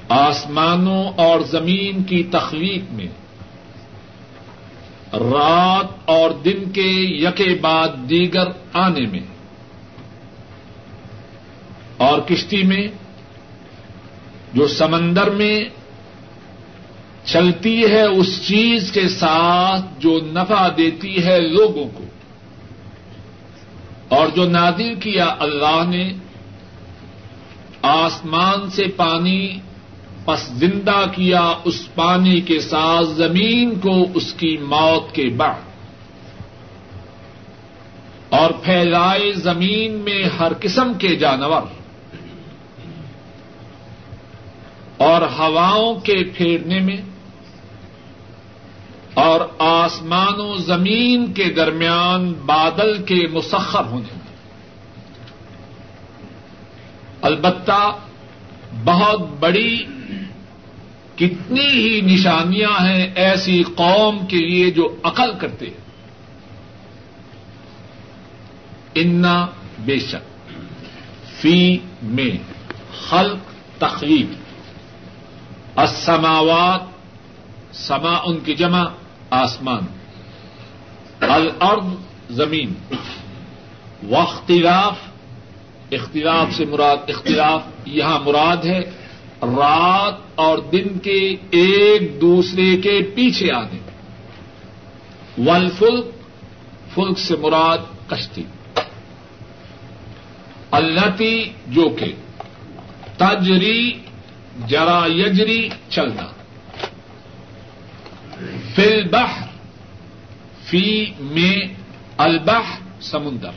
[0.09, 3.07] آسمانوں اور زمین کی تخلیق میں
[5.13, 9.19] رات اور دن کے یکے بعد دیگر آنے میں
[11.97, 12.87] اور کشتی میں
[14.55, 15.65] جو سمندر میں
[17.25, 22.03] چلتی ہے، اس چیز کے ساتھ جو نفع دیتی ہے لوگوں کو۔
[24.09, 26.13] اور جو نادر کیا اللہ نے،
[27.81, 29.57] آسمان سے پانی
[30.25, 35.61] پس زندہ کیا، اس پانی کے ساتھ زمین کو اس کی موت کے بعد۔
[38.29, 41.84] اور پھیلائے زمین میں ہر قسم کے جانور۔
[44.97, 46.97] اور ہواؤں کے پھیرنے میں
[49.13, 54.25] اور آسمان و زمین کے درمیان بادل کے مسخر ہونے میں۔
[57.21, 57.97] البتہ
[58.83, 59.85] بہت بڑی
[61.15, 65.85] کتنی ہی نشانیاں ہیں ایسی قوم کے لیے جو عقل کرتے ہیں۔
[68.95, 69.47] انا
[69.79, 70.51] بے شک
[71.41, 72.37] فی میں
[73.09, 74.44] خلق تخلیق
[75.75, 76.81] السماوات،
[77.75, 78.83] سما ان کی جمع،
[79.29, 79.83] آسمان۔
[81.19, 81.85] الارض،
[82.29, 82.73] زمین۔
[84.09, 84.93] واختلاف،
[85.91, 88.79] اختلاف سے مراد، اختلاف یہاں مراد ہے،
[89.41, 93.79] رات اور دن کے ایک دوسرے کے پیچھے آنے۔
[95.37, 95.69] ول
[96.93, 98.43] فلک سے مراد کشتی۔
[100.71, 102.13] التی جو کہ
[103.17, 103.91] تجری
[104.67, 106.27] جرا یجری چلنا
[108.75, 109.45] فل بح
[110.63, 111.73] فی میں
[112.17, 113.49] البح سمندر۔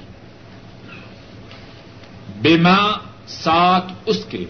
[2.40, 4.44] بیما ساتھ اس کے۔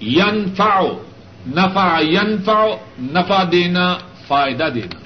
[0.00, 0.80] ینفع،
[1.46, 2.66] نفع ینفع،
[2.98, 5.00] نفع دینا، فائدہ دینا۔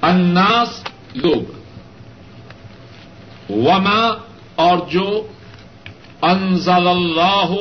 [0.00, 0.84] الناس،
[1.14, 1.52] لوگ۔
[3.50, 4.14] وما،
[4.54, 5.26] اور جو
[6.22, 7.54] انزل اللہ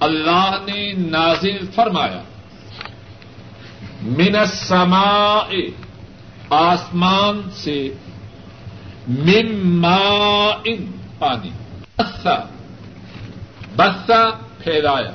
[0.00, 2.22] اللہ نے نازل فرمایا،
[4.02, 5.54] من السماء،
[6.50, 7.92] آسمان سے،
[9.06, 10.62] من ماء،
[11.18, 11.50] پانی۔
[11.98, 12.34] بسا
[13.76, 15.12] بسا پھیلایا۔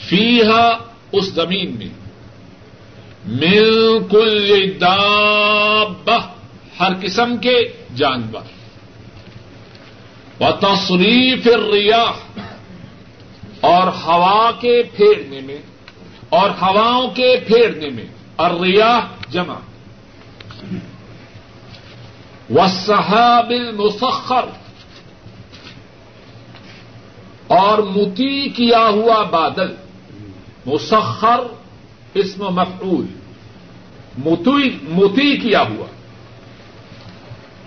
[0.00, 0.78] فیہا،
[1.12, 1.88] اس زمین میں۔
[3.26, 6.18] مل کل دابہ،
[6.80, 8.42] ہر قسم کے جانور۔
[10.40, 12.40] و تصریف الریاح
[13.62, 15.58] اور ہوا کے پھیرنے میں،
[16.28, 18.04] اور ہواؤں کے پھیرنے میں
[18.36, 19.54] اور ریاح جمع۔
[22.50, 24.44] و المسخر۔
[27.46, 29.74] اور متی کیا ہوا بادل۔
[30.66, 31.40] مسخر
[32.14, 33.06] اسم مفعول۔
[34.88, 35.86] متی کیا ہوا۔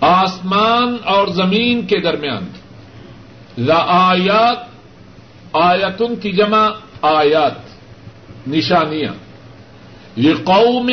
[0.00, 2.48] آسمان اور زمین کے درمیان۔
[3.58, 4.75] لآیات
[5.62, 6.68] آیتن کی جمع
[7.02, 7.52] آیات،
[8.48, 9.12] نشانیاں۔
[10.16, 10.90] یہ قوم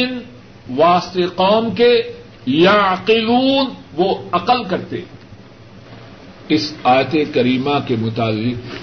[0.78, 2.02] واسط قوم کے
[2.46, 4.98] یا عقلون وہ عقل کرتے۔
[6.50, 8.76] اس آیت کریمہ کے متعلق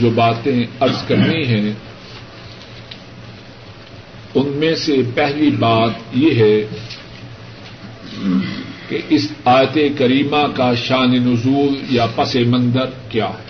[0.00, 1.72] جو باتیں ارض کرنی ہیں،
[4.34, 6.66] ان میں سے پہلی بات یہ ہے
[8.88, 13.45] کہ اس آیت کریمہ کا شان نزول یا پس منظر کیا ہے۔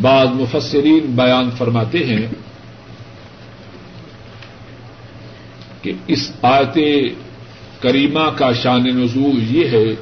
[0.00, 2.26] بعض مفسرین بیان فرماتے ہیں
[5.82, 6.78] کہ اس آیت
[7.80, 9.94] کریمہ کا شان نزول یہ ہے،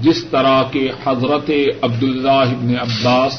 [0.00, 1.50] جس طرح کے حضرت
[1.82, 3.34] عبداللہ ابن عباس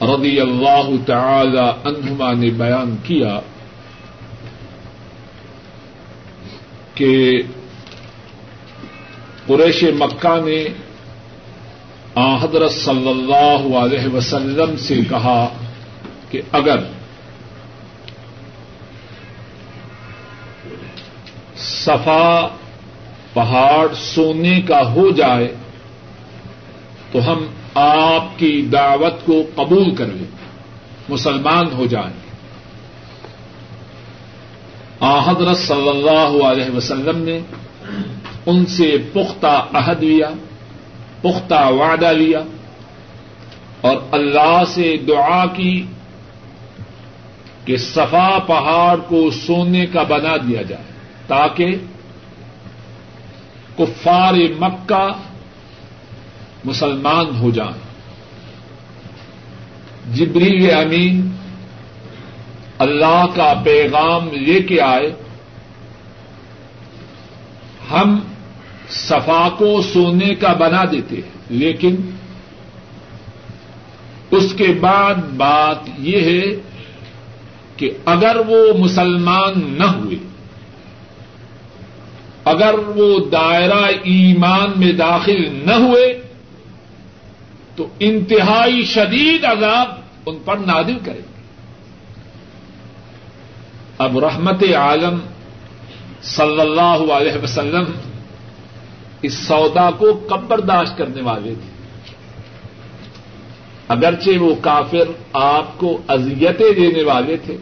[0.00, 3.40] رضی اللہ تعالی عنہما نے بیان کیا
[6.94, 7.42] کہ
[9.46, 10.64] قریش مکہ نے
[12.18, 15.48] حضرت صلی اللہ علیہ وسلم سے کہا
[16.30, 16.78] کہ اگر
[21.56, 22.48] صفا
[23.32, 25.54] پہاڑ سونے کا ہو جائے
[27.12, 30.30] تو ہم آپ کی دعوت کو قبول کر لیں،
[31.08, 32.28] مسلمان ہو جائیں۔
[35.00, 37.40] حضرت صلی اللہ علیہ وسلم نے
[38.46, 40.30] ان سے پختہ عہد لیا۔
[41.22, 42.40] پختہ وعدہ لیا
[43.80, 45.86] اور اللہ سے دعا کی
[47.64, 50.82] کہ صفا پہاڑ کو سونے کا بنا دیا جائے
[51.26, 51.76] تاکہ
[53.78, 55.08] کفار مکہ
[56.64, 57.88] مسلمان ہو جائیں۔
[60.14, 61.30] جبریل امین
[62.78, 65.12] اللہ کا پیغام لے کے آئے،
[67.90, 68.18] ہم
[68.90, 71.96] صفا کو سونے کا بنا دیتے ہیں۔ لیکن
[74.30, 76.60] اس کے بعد بات یہ ہے
[77.76, 80.16] کہ اگر وہ مسلمان نہ ہوئے،
[82.44, 86.22] اگر وہ دائرہ ایمان میں داخل نہ ہوئے،
[87.76, 89.88] تو انتہائی شدید عذاب
[90.26, 91.20] ان پر نادل کرے
[93.98, 95.18] اب رحمت عالم
[96.22, 97.84] صلی اللہ علیہ وسلم
[99.22, 101.70] اس سودا کو کب برداشت کرنے والے تھے۔
[103.88, 107.56] اگرچہ وہ کافر آپ کو اذیتیں دینے والے تھے،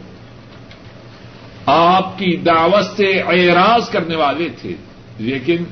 [1.65, 4.75] آپ کی دعوت سے اعراض کرنے والے تھے،
[5.17, 5.63] لیکن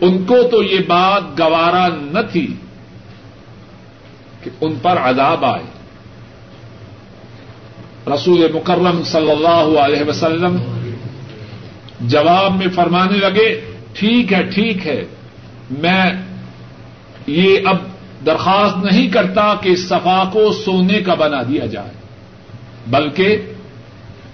[0.00, 2.54] ان کو تو یہ بات گوارا نہ تھی
[4.42, 5.64] کہ ان پر عذاب آئے۔
[8.14, 10.56] رسول مکرم صلی اللہ علیہ وسلم
[12.00, 13.67] جواب میں فرمانے لگے
[13.98, 15.04] ٹھیک ہے ٹھیک ہے۔
[15.70, 16.10] میں
[17.26, 17.76] یہ اب
[18.26, 21.90] درخواست نہیں کرتا کہ اس صفا کو سونے کا بنا دیا جائے،
[22.86, 23.42] بلکہ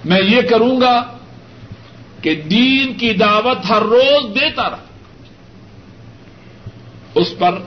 [0.05, 1.19] میں یہ کروں گا
[2.23, 4.77] کہ دین کی دعوت ہر روز دیتا رہا۔
[7.15, 7.59] اس پر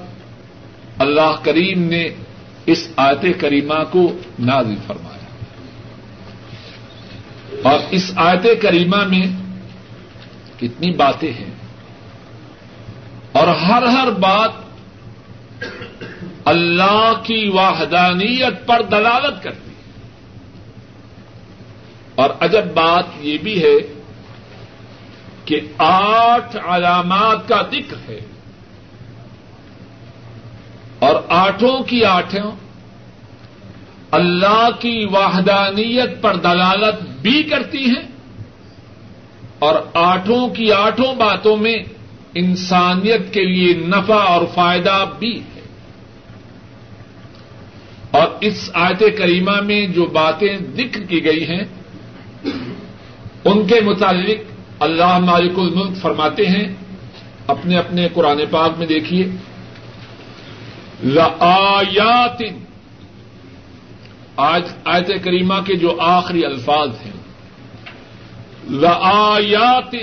[0.97, 2.09] اللہ کریم نے
[2.65, 5.17] اس آیت کریمہ کو نازل فرمایا۔
[7.69, 9.25] اور اس آیت کریمہ میں
[10.59, 11.57] کتنی باتیں ہیں۔
[13.38, 14.51] اور ہر ہر بات
[16.45, 20.01] اللہ کی واحدانیت پر دلالت کرتی ہے۔
[22.15, 24.01] اور عجب بات یہ بھی ہے
[25.45, 28.19] کہ آٹھ علامات کا ذکر ہے۔
[30.99, 32.51] اور آٹھوں کی آٹھوں
[34.11, 38.07] اللہ کی واحدانیت پر دلالت بھی کرتی ہیں۔
[39.59, 41.77] اور آٹھوں کی آٹھوں باتوں میں
[42.39, 45.61] انسانیت کے لیے نفع اور فائدہ بھی ہے۔
[48.11, 51.63] اور اس آیت کریمہ میں جو باتیں ذکر کی گئی ہیں،
[53.45, 54.38] ان کے متعلق
[54.79, 56.73] اللہ مالک الملک فرماتے ہیں،
[57.47, 59.27] اپنے اپنے قرآن پاک میں دیکھیے۔
[61.39, 62.43] آیات
[64.35, 67.11] آج آیت کریمہ کے جو آخری الفاظ ہیں۔
[68.69, 69.95] لآیات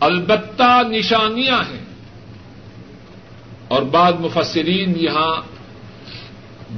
[0.00, 1.84] البتہ نشانیاں ہیں۔
[3.68, 5.36] اور بعض مفسرین یہاں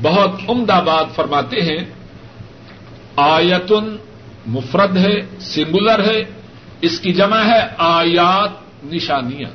[0.03, 1.85] بہت عمدہ بات فرماتے ہیں۔
[3.17, 3.97] آیتن
[4.47, 6.25] مفرد ہے سنگولر ہے،
[6.81, 8.51] اس کی جمع ہے آیات،
[8.85, 9.51] نشانیاں۔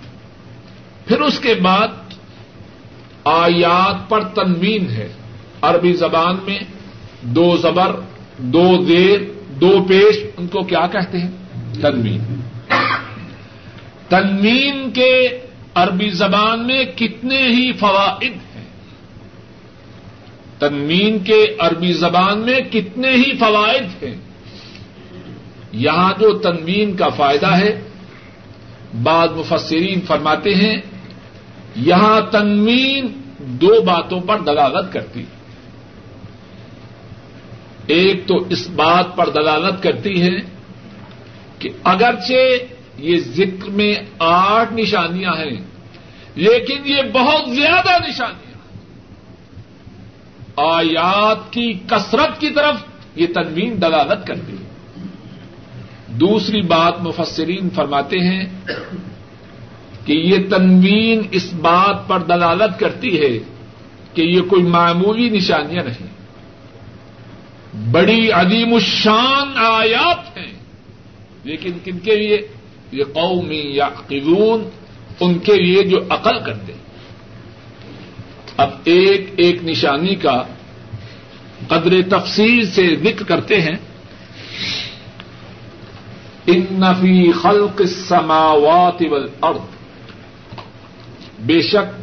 [1.08, 1.88] پھر اس کے بعد
[3.24, 5.14] آیات پر تنوین ہے۔
[5.62, 6.60] عربی زبان میں
[7.22, 8.00] دو زبر،
[8.38, 9.20] دو دیر
[9.62, 11.32] دو پیش، ان کو کیا کہتے ہیں؟
[11.74, 12.42] تنوین۔
[14.10, 15.40] تنوین کے
[15.76, 18.66] عربی زبان میں کتنے ہی فوائد ہیں۔
[20.60, 24.16] تنوین کے عربی زبان میں کتنے ہی فوائد ہیں۔
[25.72, 27.82] یہاں جو تنوین کا فائدہ ہے،
[29.04, 30.78] بعض مفسرین فرماتے ہیں،
[31.76, 35.24] یہاں تنوین دو باتوں پر دلالت کرتی
[37.88, 40.40] ایک تو اس بات پر دلالت کرتی ہے
[41.60, 45.58] کہ اگرچہ یہ ذکر میں آٹھ نشانیاں ہیں،
[46.36, 48.46] لیکن یہ بہت زیادہ نشانیاں
[50.56, 52.76] آیات کی کثرت کی طرف
[53.16, 54.66] یہ تنوین دلالت کرتی ہے۔
[56.08, 58.46] دوسری بات مفسرین فرماتے ہیں
[60.06, 63.38] کہ یہ تنوین اس بات پر دلالت کرتی ہے
[64.14, 66.08] کہ یہ کوئی معمولی نشانیاں نہیں۔
[67.92, 70.52] بڑی عدیم الشان آیات ہیں،
[71.44, 72.48] لیکن کن کے لیے
[72.92, 74.70] قومی یا قیون
[75.20, 76.88] ان کے لیے جو عقل کرتے ہیں
[78.58, 80.44] اب ایک ایک نشانی کا
[81.68, 83.76] قدر تفصیل سے ذکر کرتے ہیں۔
[86.48, 89.60] ان نفی خلق السماوات والارض۔
[91.40, 92.02] بے شک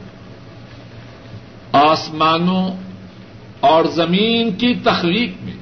[1.72, 2.70] آسمانوں
[3.60, 5.54] اور زمین کی تخلیق میں۔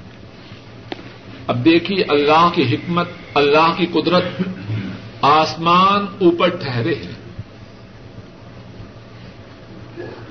[1.46, 4.24] اب دیکھیے اللہ کی حکمت، اللہ کی قدرت۔
[5.22, 7.22] آسمان اوپر ٹھہرے ہیں۔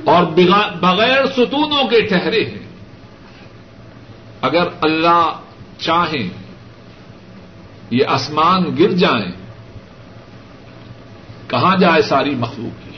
[0.05, 0.23] اور
[0.79, 2.67] بغیر ستونوں کے ٹھہرے ہیں۔
[4.41, 5.39] اگر اللہ
[5.77, 6.29] چاہیں
[7.89, 9.31] یہ آسمان گر جائیں،
[11.47, 12.91] کہاں جائے ساری مخلوق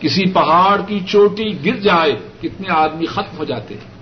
[0.00, 3.96] کسی پہاڑ کی چوٹی گر جائے، کتنے آدمی ختم ہو جاتے ہیں۔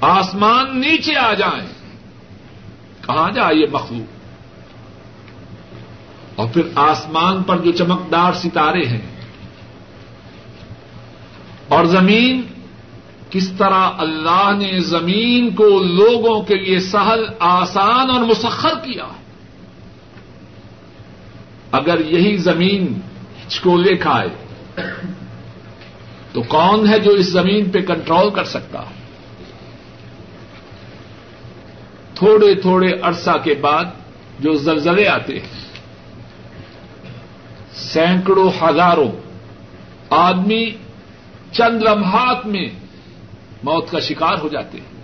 [0.00, 1.66] آسمان نیچے آ جائیں،
[3.00, 4.23] کہاں جائے یہ مخلوق؟
[6.36, 9.00] اور پھر آسمان پر جو چمکدار ستارے ہیں۔
[11.68, 12.42] اور زمین،
[13.30, 19.06] کس طرح اللہ نے زمین کو لوگوں کے لیے سہل، آسان اور مسخر کیا۔
[21.72, 23.00] اگر یہی زمین
[23.46, 24.28] ہچکولے کھائے،
[26.32, 28.82] تو کون ہے جو اس زمین پہ کنٹرول کر سکتا؟
[32.14, 33.84] تھوڑے تھوڑے عرصہ کے بعد
[34.38, 35.63] جو زلزلے آتے ہیں۔
[37.92, 39.12] سینکڑوں ہزاروں
[40.10, 40.70] آدمی
[41.52, 42.68] چند لمحات میں
[43.62, 44.94] موت کا شکار ہو جاتے ہیں۔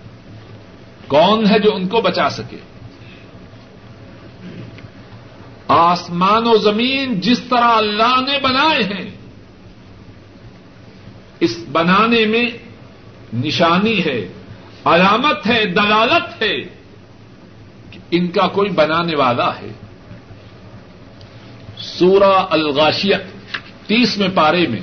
[1.07, 2.57] کون ہے جو ان کو بچا سکے؟
[5.67, 9.11] آسمان و زمین جس طرح اللہ نے بنائے ہیں،
[11.39, 12.45] اس بنانے میں
[13.33, 14.27] نشانی ہے،
[14.85, 16.61] علامت ہے، دلالت ہے
[17.91, 19.71] کہ ان کا کوئی بنانے والا ہے۔
[22.01, 23.21] سورہ الغاشیت
[23.87, 24.79] تیسویں پارے میں۔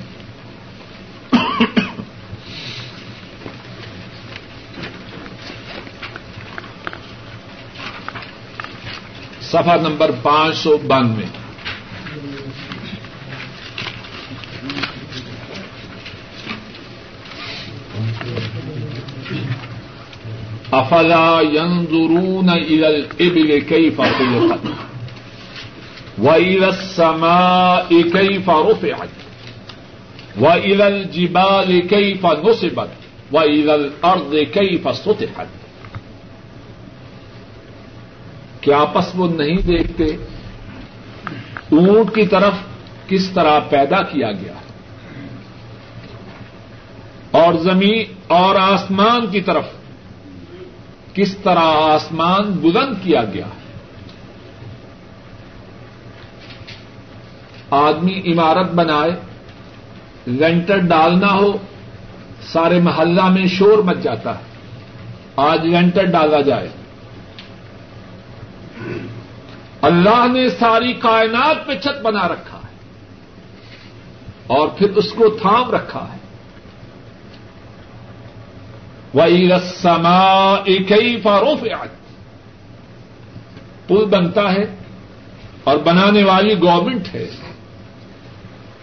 [9.40, 11.24] سفا نمبر پانچ سو بانوے۔
[20.70, 24.87] افلا ينظرون الى الابل كيف خلقت؟
[26.18, 29.08] والى السماء كيف رفعت
[30.40, 32.88] والى الجبال كيف نصبت
[33.32, 35.46] والى الارض كيف سطحت
[38.60, 40.04] کیا آپس وہ نہیں دیکھتے؟
[41.72, 42.52] اونٹ کی طرف
[43.08, 44.52] کس طرح پیدا کیا گیا؟
[47.30, 49.64] اور زمین اور آسمان کی طرف
[51.14, 53.46] کس طرح آسمان بلند کیا گیا؟
[57.70, 59.10] آدمی عمارت بنائے،
[60.26, 61.52] لینٹر ڈالنا ہو،
[62.42, 64.42] سارے محلہ میں شور مچ جاتا ہے۔
[65.36, 66.68] آج لینٹر ڈالا جائے۔
[69.82, 72.76] اللہ نے ساری کائنات پہ چھت بنا رکھا ہے
[74.46, 76.18] اور پھر اس کو تھام رکھا ہے۔
[79.14, 81.60] وہی رسما ایک ہی فاروف
[83.86, 84.76] پل بنتا ہے
[85.64, 87.30] اور بنانے والی گورنمنٹ ہے۔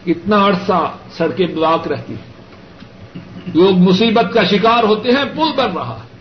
[0.06, 2.36] اتنا عرصہ سڑکیں بلاک رہتی ہیں۔
[3.56, 6.16] لوگ مصیبت کا شکار ہوتے ہیں، پل بن رہا ہے۔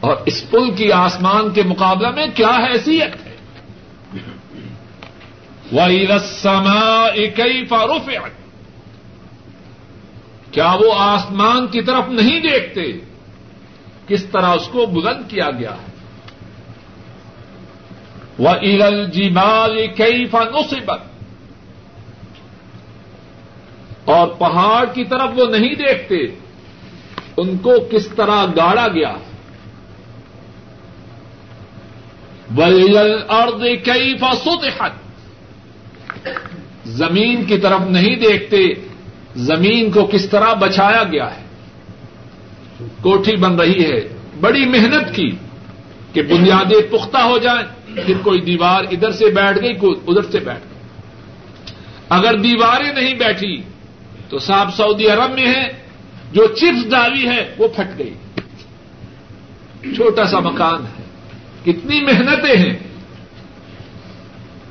[0.00, 3.36] اور اس پل کی آسمان کے مقابلہ میں کیا حیثیت ہے؟
[5.72, 8.10] وہی اکئی فاروف
[10.50, 12.92] کیا وہ آسمان کی طرف نہیں دیکھتے؟
[14.08, 15.92] کس طرح اس کو بلند کیا گیا ہے؟
[18.38, 21.11] وہ ارل جی بال کئی فانوسیبت
[24.12, 26.16] اور پہاڑ کی طرف وہ نہیں دیکھتے،
[27.36, 29.14] ان کو کس طرح گاڑا گیا؟
[33.32, 34.94] ارد کئی فاسوت حق
[36.96, 38.58] زمین کی طرف نہیں دیکھتے،
[39.40, 41.42] زمین کو کس طرح بچایا گیا ہے؟
[43.02, 44.00] کوٹھی بن رہی ہے،
[44.40, 45.30] بڑی محنت کی
[46.12, 47.62] کہ بنیادیں پختہ ہو جائیں،
[48.06, 50.70] پھر کوئی دیوار ادھر سے بیٹھ گئی، کوئی ادھر سے بیٹھ گئی۔
[52.08, 53.54] اگر دیواریں نہیں بیٹھی
[54.32, 55.68] تو صاحب سعودی عرب میں ہے،
[56.32, 58.14] جو چپس ڈالی ہے، وہ پھٹ گئی۔
[59.94, 61.02] چھوٹا سا مکان ہے۔
[61.64, 62.76] کتنی محنتیں ہیں۔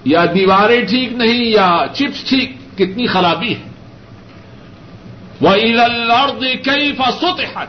[0.05, 3.69] یا دیواریں ٹھیک نہیں، یا چپس ٹھیک، کتنی خرابی ہے۔
[5.41, 7.67] وہ عید کئی فاسوتے حق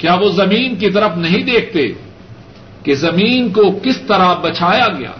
[0.00, 1.88] کیا وہ زمین کی طرف نہیں دیکھتے
[2.82, 5.12] کہ زمین کو کس طرح بچایا گیا؟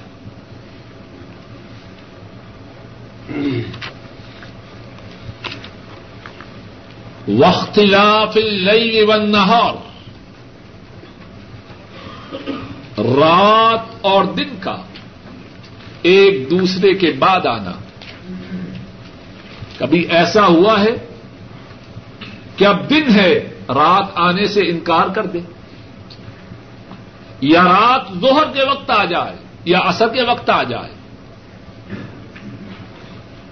[7.28, 9.88] وقت اللیل والنہار
[12.98, 14.76] رات اور دن کا
[16.02, 17.72] ایک دوسرے کے بعد آنا۔
[19.78, 21.08] کبھی ایسا ہوا ہے
[22.56, 23.34] کہ اب دن ہے،
[23.68, 25.38] رات آنے سے انکار کر دے۔
[27.40, 30.97] یا رات ظہر کے وقت آ جائے، یا اثر کے وقت آ جائے۔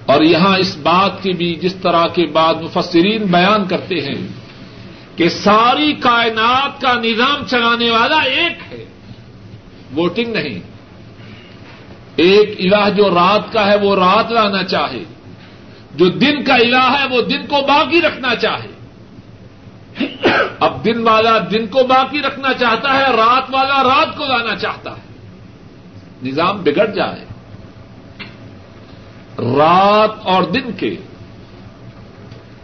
[0.07, 4.29] اور یہاں اس بات کی بھی جس طرح کے بعد مفسرین بیان کرتے ہیں
[5.17, 8.85] کہ ساری کائنات کا نظام چلانے والا ایک ہے۔
[9.97, 10.61] ووٹنگ نہیں۔
[12.17, 15.05] ایک الہ جو رات کا ہے وہ رات لانا چاہے۔
[15.95, 18.77] جو دن کا الہ ہے وہ دن کو باقی رکھنا چاہے۔
[20.61, 24.91] اب دن والا دن کو باقی رکھنا چاہتا ہے، رات والا رات کو لانا چاہتا
[24.91, 25.19] ہے۔
[26.23, 27.36] نظام بگڑ جائے۔
[29.39, 30.97] رات اور دن کے،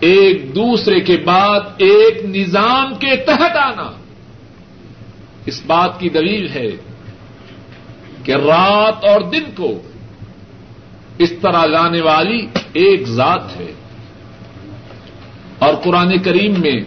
[0.00, 3.90] ایک دوسرے کے بعد ایک نظام کے تحت آنا۔
[5.46, 6.70] اس بات کی دلیل ہے
[8.24, 9.82] کہ رات اور دن کو
[11.18, 13.72] اس طرح لانے والی ایک ذات ہے۔
[15.58, 16.80] اور قرآن کریم میں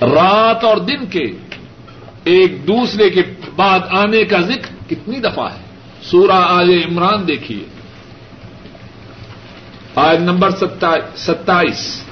[0.00, 1.24] رات اور دن کے
[2.24, 3.22] ایک دوسرے کے
[3.56, 5.64] بعد آنے کا ذکر کتنی دفعہ ہے۔
[6.02, 7.81] سورہ آل عمران دیکھیے۔
[9.94, 10.50] آج نمبر
[11.16, 12.04] ستائیس۔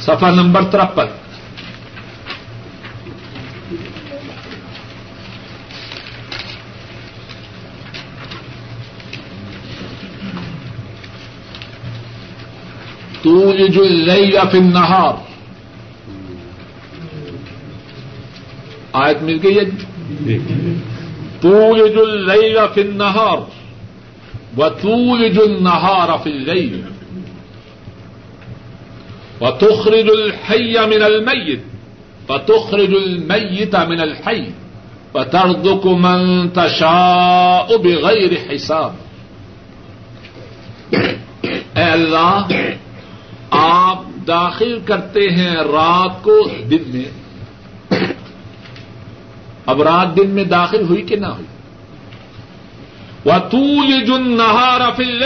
[0.00, 1.04] سفا نمبر ترپن۔
[13.22, 14.60] تو یہ جو لئی یا پھر
[18.92, 19.91] آیت مل گئی ہے؟
[21.40, 23.38] تو یہ لئی نہار
[24.58, 26.82] و تو یہ جو نہار لئی
[29.40, 31.60] وتخرج الحي من الميت
[32.30, 34.44] وتخرج الميت من الحي
[35.14, 38.92] وترزق من تشاء بغير حساب۔
[41.76, 42.46] اے اللہ،
[43.50, 47.21] آپ داخل کرتے ہیں رات کو دن میں۔
[49.66, 51.46] اب رات دن میں داخل ہوئی کہ نہ ہوئی؟
[53.24, 55.22] وہ طول جن نہار فل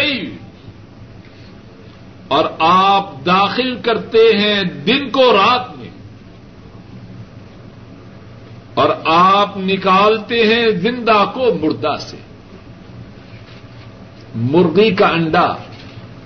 [2.28, 5.89] اور آپ داخل کرتے ہیں دن کو رات میں۔
[8.74, 12.16] اور آپ نکالتے ہیں زندہ کو مردہ سے۔
[14.34, 15.55] مرغی کا انڈا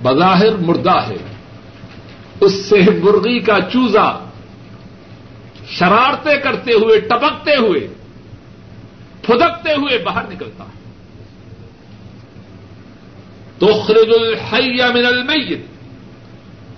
[0.02, 1.16] بظاہر مردہ ہے۔
[2.40, 4.18] اس سے مرغی کا چوزا
[5.68, 7.88] شرارتیں کرتے ہوئے، ٹپکتے ہوئے۔
[9.22, 10.80] پھدکتے ہوئے باہر نکلتا ہے۔
[13.58, 15.66] تخرج الحی من المیت۔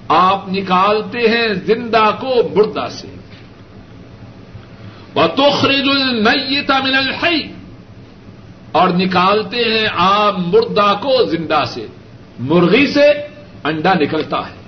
[0.09, 3.09] آپ نکالتے ہیں زندہ کو مردہ سے۔
[5.14, 7.53] وہ تخرج المیت من الحی۔
[8.72, 11.86] اور نکالتے ہیں آپ مردہ کو زندہ سے۔
[12.38, 13.12] مرغی سے
[13.64, 14.62] انڈا نکلتا ہے۔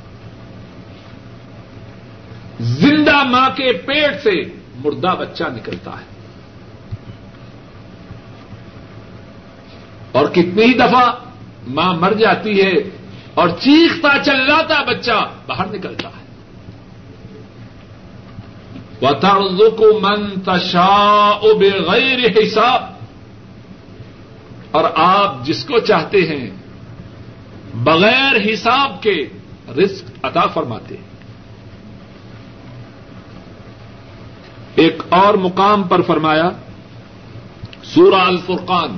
[2.60, 4.32] زندہ ماں کے پیٹ سے
[4.76, 6.13] مردہ بچہ نکلتا ہے۔
[10.14, 11.12] اور کتنی ہی دفعہ
[11.66, 12.72] ماں مر جاتی ہے
[13.34, 16.24] اور چیختا چلاتا بچہ باہر نکلتا ہے۔
[19.02, 22.82] وہ کو من تشا بغیر حساب۔
[24.70, 26.50] اور آپ جس کو چاہتے ہیں،
[27.74, 29.28] بغیر حساب کے
[29.76, 31.04] رزق عطا فرماتے ہیں۔
[34.74, 36.50] ایک اور مقام پر فرمایا،
[37.82, 38.96] سورہ الفرقان۔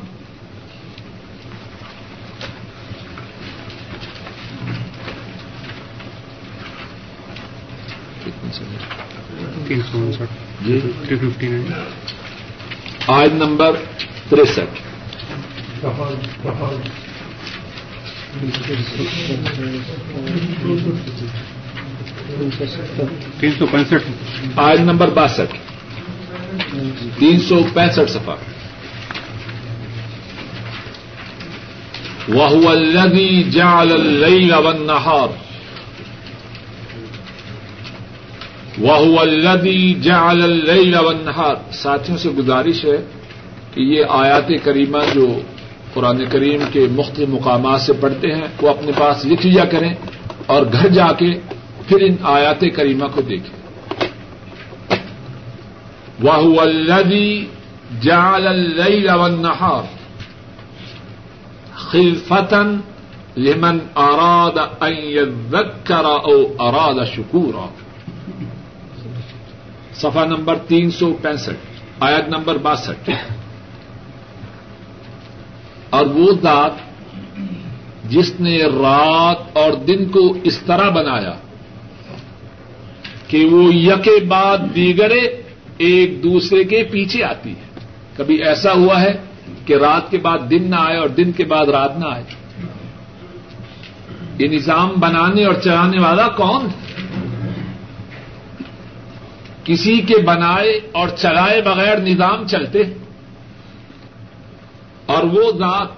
[9.68, 11.72] تین سو انسٹھ جی تھری ففٹی نائن
[13.06, 13.76] آج نمبر
[14.28, 14.80] تریسٹھ۔
[23.40, 24.10] تین سو پینسٹھ۔
[24.56, 25.56] آج نمبر باسٹھ۔
[27.18, 28.34] تین سو پینسٹھ سفا
[32.28, 35.45] وہ الذي جعل الليل والنهار
[38.82, 42.96] وهو الذي جعل الليل والنهار۔ ساتھیوں سے گزارش ہے
[43.74, 45.40] کہ یہ آیات کریمہ جو
[45.94, 49.94] قرآن کریم کے مختلف مقامات سے پڑھتے ہیں، وہ اپنے پاس لکھ لیا کریں
[50.46, 51.30] اور گھر جا کے
[51.88, 53.56] پھر ان آیات کریمہ کو دیکھیں۔
[56.22, 57.44] وہ الذي
[58.02, 59.82] جعل الليل والنهار
[61.74, 62.76] خلفتن
[63.36, 67.66] لمن اراد ان يذكر او اراد شکورا
[70.00, 73.10] صفحہ نمبر تین سو پینسٹھ، آیت نمبر باسٹھ۔
[75.90, 76.70] اور وہ ذات
[78.10, 81.34] جس نے رات اور دن کو اس طرح بنایا
[83.28, 85.42] کہ وہ یکے بعد دیگرے
[85.78, 87.80] ایک دوسرے کے پیچھے آتی ہے۔
[88.16, 89.12] کبھی ایسا ہوا ہے
[89.64, 92.24] کہ رات کے بعد دن نہ آئے اور دن کے بعد رات نہ آئے؟
[94.38, 97.05] یہ نظام بنانے اور چلانے والا کون؟ ہے
[99.66, 102.78] کسی کے بنائے اور چلائے بغیر نظام چلتے
[105.06, 105.88] اور وہ ذات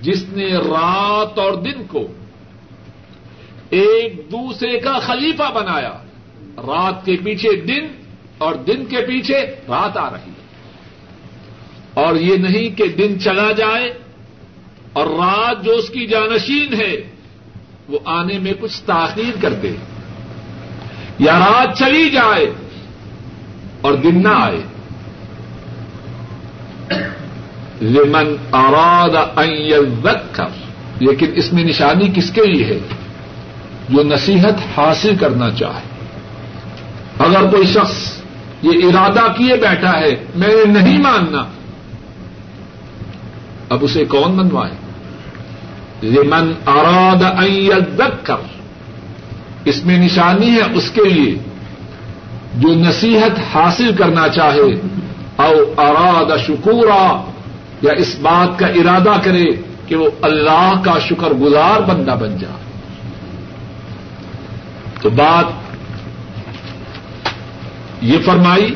[0.00, 2.06] جس نے رات اور دن کو
[3.70, 5.92] ایک دوسرے کا خلیفہ بنایا،
[6.56, 7.86] رات کے پیچھے دن
[8.38, 10.42] اور دن کے پیچھے رات آ رہی ہے۔
[11.94, 13.98] اور یہ نہیں کہ دن چلا جائے
[14.92, 16.96] اور رات جو اس کی جانشین ہے،
[17.88, 19.72] وہ آنے میں کچھ تاخیر کر دے۔
[21.18, 22.54] یا رات چلی جائے
[23.80, 24.60] اور دن نہ آئے۔
[27.82, 30.46] لمن اراد ان يذكر
[31.00, 32.78] لیکن اس میں نشانی کس کے لیے ہے؟
[33.88, 35.82] جو نصیحت حاصل کرنا چاہے۔
[37.18, 38.22] اگر کوئی شخص
[38.62, 41.44] یہ ارادہ کیے بیٹھا ہے، میں نے نہیں ماننا،
[43.68, 44.74] اب اسے کون منوائے
[46.02, 48.61] لمن اراد ان يذكر
[49.64, 51.34] اس میں نشانی ہے اس کے لیے۔
[52.54, 54.80] جو نصیحت حاصل کرنا چاہے،
[55.36, 57.24] او اراد شکورا،
[57.82, 59.44] یا اس بات کا ارادہ کرے
[59.86, 62.54] کہ وہ اللہ کا شکر گزار بندہ بن جائے۔
[65.02, 65.44] تو بات
[68.00, 68.74] یہ فرمائی،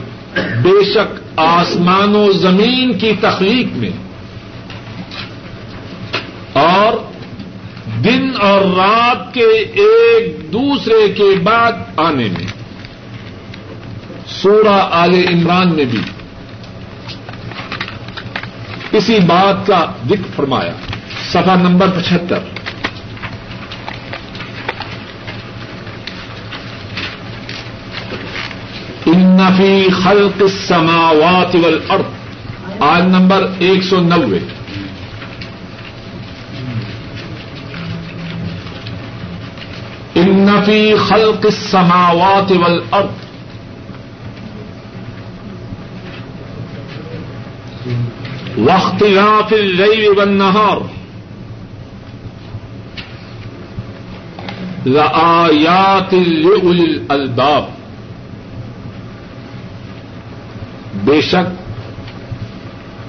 [0.63, 3.91] بے شک آسمان و زمین کی تخلیق میں
[6.53, 7.16] اور
[8.05, 12.47] دن اور رات کے ایک دوسرے کے بعد آنے میں۔
[14.27, 15.99] سورہ آل عمران نے بھی
[18.93, 20.73] اسی بات کا ذکر فرمایا۔
[21.31, 22.39] سفا نمبر پچہتر۔
[29.07, 32.03] انفی خلق السماوات والارض۔
[32.81, 34.39] آج نمبر ایک سو نوے۔
[40.45, 43.11] فی خلق السماوات والارض
[48.59, 50.83] واختلاف الليل والنهار
[54.87, 57.65] لآیات لأولی الالباب
[61.05, 61.55] بے شک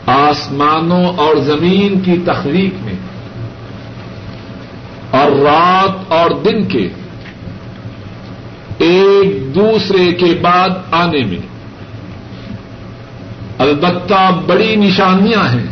[0.06, 2.96] آسمانوں اور زمین کی تخلیق میں
[5.12, 6.88] اور رات اور دن کے
[8.78, 11.58] ایک دوسرے کے بعد آنے میں۔
[13.58, 15.68] البتہ بڑی نشانیاں ہیں۔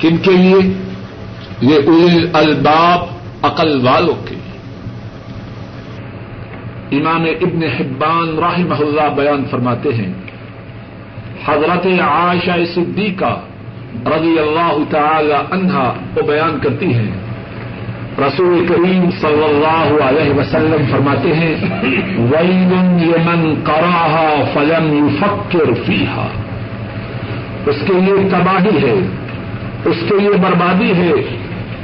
[0.00, 0.72] کن کے لیے؟
[1.60, 3.04] یہ ال الباب
[3.42, 4.34] عقل والوں کے
[6.92, 10.12] امام ابن حبان رحمہ اللہ بیان فرماتے ہیں،
[11.46, 13.40] حضرت عائشہ صدیقہ
[14.06, 17.25] رضی اللہ تعالی عنہا وہ بیان کرتی ہیں۔
[18.18, 21.54] رسول کریم صلی اللہ علیہ وسلم فرماتے ہیں،
[22.18, 22.50] ویل
[23.02, 26.26] یمن کراہا فلم یفکر فیحا
[27.66, 29.06] اس کے لیے تباہی ہے،
[29.84, 31.12] اس کے لیے بربادی ہے۔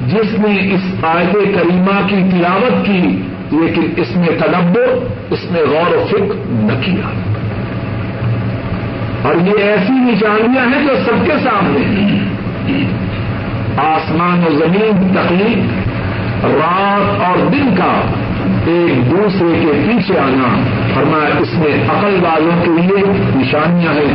[0.07, 4.97] جس نے اس آیت کریمہ کی تلاوت کی، لیکن اس میں تدبر،
[5.31, 7.09] اس میں غور و فکر نہ کیا۔
[9.23, 12.19] اور یہ ایسی نشانیاں ہیں جو سب کے سامنے ہیں۔
[13.77, 15.82] آسمان و زمین تکلیف
[16.45, 18.01] رات اور دن کا
[18.67, 20.59] ایک دوسرے کے پیچھے آنا،
[20.95, 24.15] فرمایا، اس میں عقل والوں کے لیے نشانیاں ہیں۔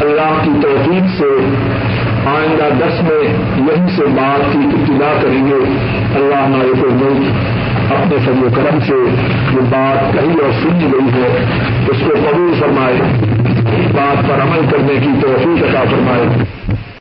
[0.00, 1.54] اللہ کی توفیق سے
[2.26, 3.22] آئندہ دس میں
[3.58, 5.72] یہیں سے بات کی ابتدا کریں گے۔
[6.14, 7.26] اللہ ہمارے کو ملک
[7.92, 8.94] اپنے فضل و کرم سے
[9.52, 11.44] جو بات کہی اور سنی گئی ہے،
[11.88, 12.94] اس کو قبول فرمائے۔
[13.94, 16.44] بات پر عمل کرنے کی توفیق عطا فرمائے۔